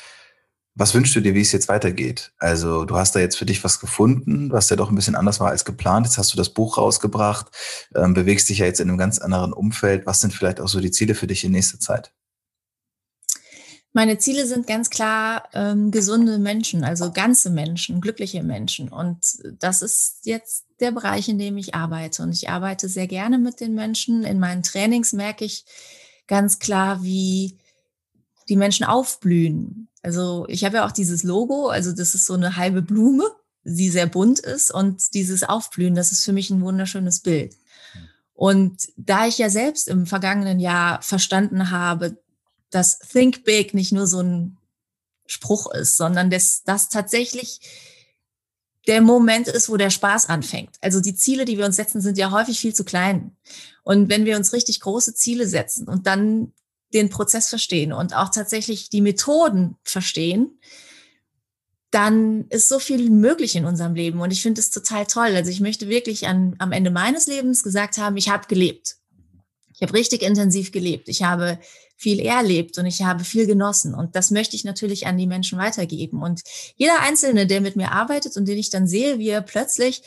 was 0.75 0.95
wünschst 0.95 1.15
du 1.17 1.21
dir, 1.21 1.35
wie 1.35 1.41
es 1.41 1.53
jetzt 1.53 1.69
weitergeht? 1.69 2.33
Also 2.39 2.85
du 2.85 2.97
hast 2.97 3.15
da 3.15 3.21
jetzt 3.21 3.37
für 3.37 3.47
dich 3.47 3.63
was 3.65 3.81
gefunden, 3.81 4.51
was 4.53 4.71
ja 4.71 4.77
doch 4.77 4.91
ein 4.91 4.95
bisschen 4.95 5.17
anders 5.17 5.41
war 5.41 5.49
als 5.49 5.65
geplant. 5.65 6.07
Jetzt 6.07 6.19
hast 6.19 6.33
du 6.33 6.37
das 6.37 6.51
Buch 6.51 6.79
rausgebracht, 6.79 7.47
ähm, 7.95 8.15
bewegst 8.15 8.49
dich 8.49 8.59
ja 8.59 8.67
jetzt 8.67 8.81
in 8.81 8.89
einem 8.89 8.99
ganz 8.99 9.19
anderen 9.19 9.53
Umfeld. 9.53 10.07
Was 10.07 10.21
sind 10.21 10.33
vielleicht 10.33 10.61
auch 10.61 10.69
so 10.69 10.81
die 10.81 10.91
Ziele 10.91 11.15
für 11.15 11.27
dich 11.27 11.45
in 11.45 11.53
nächster 11.53 11.81
Zeit? 11.81 12.13
Meine 13.93 14.19
Ziele 14.19 14.47
sind 14.47 14.69
ganz 14.69 14.89
klar 14.89 15.49
ähm, 15.53 15.91
gesunde 15.91 16.39
Menschen, 16.39 16.85
also 16.85 17.11
ganze 17.11 17.51
Menschen, 17.51 18.01
glückliche 18.01 18.45
Menschen. 18.45 18.89
Und 18.89 19.19
das 19.59 19.83
ist 19.83 20.21
jetzt 20.23 20.67
der 20.79 20.93
Bereich, 20.93 21.29
in 21.29 21.39
dem 21.39 21.59
ich 21.59 21.75
arbeite. 21.75 22.23
Und 22.23 22.33
ich 22.33 22.49
arbeite 22.49 22.89
sehr 22.89 23.09
gerne 23.09 23.39
mit 23.39 23.61
den 23.61 23.75
Menschen. 23.75 24.23
In 24.23 24.39
meinen 24.39 24.63
Trainings 24.63 25.13
merke 25.13 25.45
ich 25.45 25.65
ganz 26.29 26.61
klar, 26.61 27.03
wie 27.03 27.59
die 28.51 28.57
Menschen 28.57 28.85
aufblühen. 28.85 29.89
Also 30.03 30.45
ich 30.49 30.65
habe 30.65 30.77
ja 30.77 30.87
auch 30.87 30.93
dieses 30.93 31.23
Logo, 31.23 31.69
also 31.69 31.93
das 31.93 32.15
ist 32.15 32.27
so 32.27 32.35
eine 32.35 32.57
halbe 32.57 32.83
Blume, 32.83 33.25
die 33.65 33.89
sehr 33.89 34.07
bunt 34.07 34.41
ist 34.41 34.73
und 34.73 35.15
dieses 35.15 35.45
Aufblühen, 35.45 35.95
das 35.95 36.13
ist 36.13 36.25
für 36.25 36.33
mich 36.33 36.51
ein 36.51 36.63
wunderschönes 36.63 37.21
Bild. 37.21 37.57
Und 38.35 38.89
da 38.97 39.27
ich 39.27 39.39
ja 39.39 39.51
selbst 39.51 39.87
im 39.87 40.07
vergangenen 40.07 40.61
Jahr 40.61 41.01
verstanden 41.03 41.71
habe, 41.71 42.19
dass 42.71 42.99
Think 42.99 43.45
Big 43.45 43.75
nicht 43.75 43.93
nur 43.93 44.07
so 44.07 44.21
ein 44.21 44.57
Spruch 45.27 45.73
ist, 45.73 45.97
sondern 45.97 46.31
dass 46.31 46.63
das 46.65 46.89
tatsächlich 46.89 47.61
der 48.87 49.03
Moment 49.03 49.47
ist, 49.47 49.69
wo 49.69 49.77
der 49.77 49.91
Spaß 49.91 50.29
anfängt. 50.29 50.77
Also 50.81 51.01
die 51.01 51.15
Ziele, 51.15 51.45
die 51.45 51.59
wir 51.59 51.67
uns 51.67 51.77
setzen, 51.77 52.01
sind 52.01 52.17
ja 52.17 52.31
häufig 52.31 52.59
viel 52.59 52.75
zu 52.75 52.85
klein. 52.85 53.37
Und 53.83 54.09
wenn 54.09 54.25
wir 54.25 54.37
uns 54.37 54.53
richtig 54.53 54.81
große 54.81 55.15
Ziele 55.15 55.47
setzen 55.47 55.87
und 55.87 56.07
dann 56.07 56.53
den 56.93 57.11
Prozess 57.11 57.49
verstehen 57.49 57.93
und 57.93 58.15
auch 58.15 58.31
tatsächlich 58.31 58.91
die 58.91 59.01
Methoden 59.01 59.77
verstehen, 59.83 60.59
dann 61.91 62.47
ist 62.51 62.69
so 62.69 62.79
viel 62.79 63.11
möglich 63.11 63.57
in 63.57 63.65
unserem 63.65 63.95
Leben. 63.95 64.21
Und 64.21 64.33
ich 64.33 64.43
finde 64.43 64.61
es 64.61 64.71
total 64.71 65.07
toll. 65.07 65.35
Also 65.35 65.51
ich 65.51 65.61
möchte 65.61 65.89
wirklich 65.89 66.29
an, 66.29 66.55
am 66.59 66.73
Ende 66.73 66.91
meines 66.91 67.27
Lebens 67.27 67.63
gesagt 67.63 67.99
haben, 67.99 68.17
ich 68.17 68.29
habe 68.29 68.47
gelebt. 68.47 68.97
Ich 69.75 69.83
habe 69.83 69.95
richtig 69.95 70.23
intensiv 70.23 70.73
gelebt. 70.73 71.09
Ich 71.09 71.23
habe 71.23 71.59
viel 71.97 72.21
erlebt 72.21 72.79
und 72.79 72.87
ich 72.87 73.03
habe 73.03 73.25
viel 73.25 73.47
genossen. 73.47 73.95
Und 73.95 74.15
das 74.15 74.31
möchte 74.31 74.55
ich 74.55 74.65
natürlich 74.65 75.07
an 75.07 75.19
die 75.19 75.27
Menschen 75.27 75.59
weitergeben. 75.59 76.23
Und 76.23 76.43
jeder 76.77 77.01
Einzelne, 77.01 77.47
der 77.47 77.61
mit 77.61 77.77
mir 77.77 77.93
arbeitet 77.93 78.37
und 78.37 78.47
den 78.47 78.59
ich 78.59 78.71
dann 78.71 78.87
sehe, 78.87 79.19
wie 79.19 79.29
er 79.29 79.43
plötzlich 79.43 80.03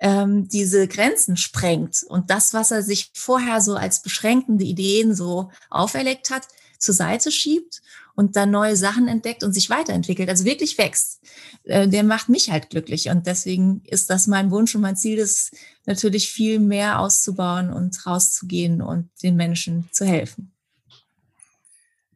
ähm, 0.00 0.48
diese 0.48 0.86
Grenzen 0.88 1.36
sprengt 1.36 2.04
und 2.08 2.30
das, 2.30 2.54
was 2.54 2.70
er 2.70 2.82
sich 2.82 3.10
vorher 3.14 3.60
so 3.60 3.74
als 3.74 4.02
beschränkende 4.02 4.64
Ideen 4.64 5.14
so 5.14 5.50
auferlegt 5.70 6.30
hat, 6.30 6.46
zur 6.78 6.94
Seite 6.94 7.32
schiebt 7.32 7.82
und 8.14 8.36
dann 8.36 8.50
neue 8.50 8.76
Sachen 8.76 9.08
entdeckt 9.08 9.44
und 9.44 9.52
sich 9.52 9.70
weiterentwickelt, 9.70 10.28
also 10.28 10.44
wirklich 10.44 10.78
wächst, 10.78 11.20
äh, 11.64 11.88
der 11.88 12.04
macht 12.04 12.28
mich 12.28 12.50
halt 12.50 12.70
glücklich. 12.70 13.08
Und 13.08 13.26
deswegen 13.26 13.82
ist 13.84 14.10
das 14.10 14.26
mein 14.26 14.50
Wunsch 14.50 14.74
und 14.74 14.80
mein 14.80 14.96
Ziel, 14.96 15.18
das 15.18 15.50
natürlich 15.86 16.30
viel 16.30 16.58
mehr 16.58 17.00
auszubauen 17.00 17.72
und 17.72 18.06
rauszugehen 18.06 18.82
und 18.82 19.10
den 19.22 19.36
Menschen 19.36 19.88
zu 19.92 20.04
helfen. 20.04 20.52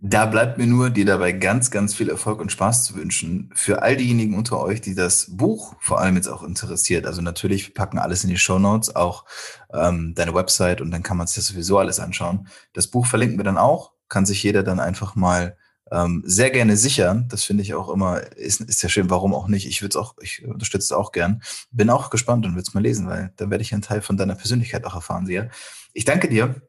Da 0.04 0.26
bleibt 0.26 0.58
mir 0.58 0.66
nur, 0.66 0.90
dir 0.90 1.04
dabei 1.04 1.30
ganz, 1.30 1.70
ganz 1.70 1.94
viel 1.94 2.10
Erfolg 2.10 2.40
und 2.40 2.50
Spaß 2.50 2.82
zu 2.82 2.96
wünschen. 2.96 3.50
Für 3.54 3.82
all 3.82 3.96
diejenigen 3.96 4.34
unter 4.34 4.58
euch, 4.58 4.80
die 4.80 4.96
das 4.96 5.28
Buch 5.30 5.76
vor 5.78 6.00
allem 6.00 6.16
jetzt 6.16 6.26
auch 6.26 6.42
interessiert. 6.42 7.06
Also 7.06 7.22
natürlich, 7.22 7.68
wir 7.68 7.74
packen 7.74 8.00
alles 8.00 8.24
in 8.24 8.30
die 8.30 8.36
Show 8.36 8.58
Notes, 8.58 8.96
auch 8.96 9.24
ähm, 9.72 10.12
deine 10.16 10.34
Website 10.34 10.80
und 10.80 10.90
dann 10.90 11.04
kann 11.04 11.16
man 11.16 11.28
sich 11.28 11.36
das 11.36 11.46
sowieso 11.46 11.78
alles 11.78 12.00
anschauen. 12.00 12.48
Das 12.72 12.88
Buch 12.88 13.06
verlinken 13.06 13.38
wir 13.38 13.44
dann 13.44 13.58
auch, 13.58 13.92
kann 14.08 14.26
sich 14.26 14.42
jeder 14.42 14.64
dann 14.64 14.80
einfach 14.80 15.14
mal 15.14 15.56
ähm, 15.92 16.24
sehr 16.26 16.50
gerne 16.50 16.76
sichern. 16.76 17.28
Das 17.28 17.44
finde 17.44 17.62
ich 17.62 17.74
auch 17.74 17.88
immer, 17.88 18.22
ist, 18.36 18.60
ist 18.60 18.82
ja 18.82 18.88
schön, 18.88 19.08
warum 19.08 19.32
auch 19.32 19.46
nicht. 19.46 19.68
Ich 19.68 19.82
würde 19.82 19.90
es 19.90 19.96
auch, 19.96 20.16
ich 20.20 20.44
unterstütze 20.44 20.86
es 20.86 20.92
auch 20.92 21.12
gern. 21.12 21.42
Bin 21.70 21.90
auch 21.90 22.10
gespannt 22.10 22.44
und 22.44 22.54
würde 22.54 22.66
es 22.66 22.74
mal 22.74 22.82
lesen, 22.82 23.06
weil 23.06 23.32
dann 23.36 23.50
werde 23.50 23.62
ich 23.62 23.72
einen 23.72 23.82
Teil 23.82 24.02
von 24.02 24.16
deiner 24.16 24.34
Persönlichkeit 24.34 24.84
auch 24.84 24.96
erfahren, 24.96 25.26
Sia. 25.26 25.48
Ich 25.92 26.04
danke 26.04 26.28
dir 26.28 26.60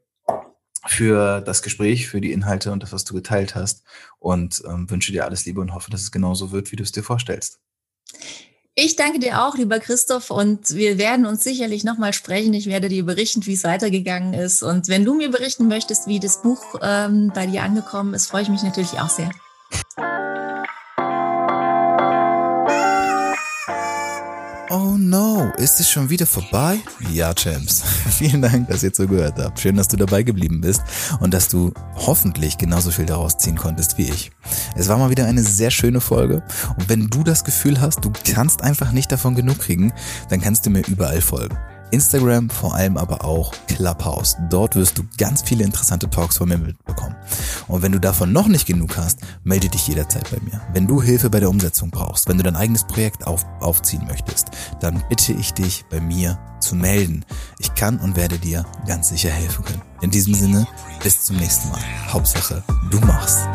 für 0.87 1.41
das 1.41 1.61
Gespräch, 1.61 2.07
für 2.07 2.21
die 2.21 2.31
Inhalte 2.31 2.71
und 2.71 2.83
das, 2.83 2.91
was 2.93 3.03
du 3.03 3.13
geteilt 3.13 3.55
hast. 3.55 3.83
Und 4.19 4.61
ähm, 4.67 4.89
wünsche 4.89 5.11
dir 5.11 5.25
alles 5.25 5.45
Liebe 5.45 5.61
und 5.61 5.73
hoffe, 5.73 5.91
dass 5.91 6.01
es 6.01 6.11
genauso 6.11 6.51
wird, 6.51 6.71
wie 6.71 6.75
du 6.75 6.83
es 6.83 6.91
dir 6.91 7.03
vorstellst. 7.03 7.59
Ich 8.75 8.95
danke 8.95 9.19
dir 9.19 9.43
auch, 9.43 9.55
lieber 9.55 9.79
Christoph, 9.79 10.31
und 10.31 10.73
wir 10.73 10.97
werden 10.97 11.27
uns 11.27 11.43
sicherlich 11.43 11.83
nochmal 11.83 12.11
sprechen. 12.11 12.55
Ich 12.55 12.65
werde 12.65 12.89
dir 12.89 13.05
berichten, 13.05 13.45
wie 13.45 13.53
es 13.53 13.63
weitergegangen 13.63 14.33
ist. 14.33 14.63
Und 14.63 14.87
wenn 14.87 15.05
du 15.05 15.13
mir 15.13 15.29
berichten 15.29 15.67
möchtest, 15.67 16.07
wie 16.07 16.19
das 16.19 16.41
Buch 16.41 16.79
ähm, 16.81 17.31
bei 17.35 17.45
dir 17.45 17.61
angekommen 17.61 18.15
ist, 18.15 18.27
freue 18.27 18.41
ich 18.41 18.49
mich 18.49 18.63
natürlich 18.63 18.99
auch 18.99 19.09
sehr. 19.09 19.29
Oh 24.75 24.95
no, 24.97 25.51
ist 25.57 25.79
es 25.79 25.87
schon 25.87 26.09
wieder 26.09 26.25
vorbei? 26.25 26.79
Ja, 27.11 27.31
Champs. 27.35 27.83
Vielen 28.17 28.41
Dank, 28.41 28.69
dass 28.69 28.81
ihr 28.81 28.91
zugehört 28.91 29.35
habt. 29.37 29.59
Schön, 29.59 29.75
dass 29.75 29.87
du 29.87 29.97
dabei 29.97 30.23
geblieben 30.23 30.61
bist 30.61 30.81
und 31.19 31.31
dass 31.31 31.47
du 31.47 31.71
hoffentlich 31.95 32.57
genauso 32.57 32.89
viel 32.89 33.05
daraus 33.05 33.37
ziehen 33.37 33.55
konntest 33.55 33.99
wie 33.99 34.09
ich. 34.09 34.31
Es 34.75 34.89
war 34.89 34.97
mal 34.97 35.11
wieder 35.11 35.27
eine 35.27 35.43
sehr 35.43 35.69
schöne 35.69 36.01
Folge 36.01 36.41
und 36.75 36.89
wenn 36.89 37.07
du 37.07 37.23
das 37.23 37.43
Gefühl 37.43 37.79
hast, 37.81 38.03
du 38.03 38.11
kannst 38.33 38.63
einfach 38.63 38.91
nicht 38.91 39.11
davon 39.11 39.35
genug 39.35 39.59
kriegen, 39.59 39.93
dann 40.29 40.41
kannst 40.41 40.65
du 40.65 40.71
mir 40.71 40.81
überall 40.87 41.21
folgen. 41.21 41.55
Instagram, 41.93 42.49
vor 42.49 42.75
allem 42.75 42.97
aber 42.97 43.23
auch 43.23 43.53
Clubhouse. 43.67 44.35
Dort 44.49 44.75
wirst 44.75 44.97
du 44.97 45.03
ganz 45.17 45.43
viele 45.43 45.63
interessante 45.63 46.09
Talks 46.09 46.37
von 46.37 46.49
mir 46.49 46.57
mitbekommen. 46.57 47.15
Und 47.67 47.81
wenn 47.83 47.91
du 47.91 47.99
davon 47.99 48.33
noch 48.33 48.47
nicht 48.47 48.65
genug 48.65 48.97
hast, 48.97 49.19
melde 49.43 49.69
dich 49.69 49.87
jederzeit 49.87 50.29
bei 50.31 50.39
mir. 50.43 50.59
Wenn 50.73 50.87
du 50.87 51.01
Hilfe 51.01 51.29
bei 51.29 51.39
der 51.39 51.49
Umsetzung 51.49 51.91
brauchst, 51.91 52.27
wenn 52.27 52.37
du 52.37 52.43
dein 52.43 52.55
eigenes 52.55 52.85
Projekt 52.85 53.27
auf, 53.27 53.45
aufziehen 53.61 54.05
möchtest, 54.07 54.47
dann 54.81 55.03
bitte 55.07 55.33
ich 55.33 55.53
dich 55.53 55.85
bei 55.89 56.01
mir 56.01 56.39
zu 56.59 56.75
melden. 56.75 57.23
Ich 57.59 57.73
kann 57.75 57.99
und 57.99 58.15
werde 58.15 58.39
dir 58.39 58.65
ganz 58.87 59.09
sicher 59.09 59.29
helfen 59.29 59.63
können. 59.63 59.81
In 60.01 60.09
diesem 60.09 60.33
Sinne, 60.33 60.67
bis 61.03 61.23
zum 61.23 61.37
nächsten 61.37 61.69
Mal. 61.69 61.81
Hauptsache, 62.11 62.63
du 62.89 62.99
machst. 63.01 63.47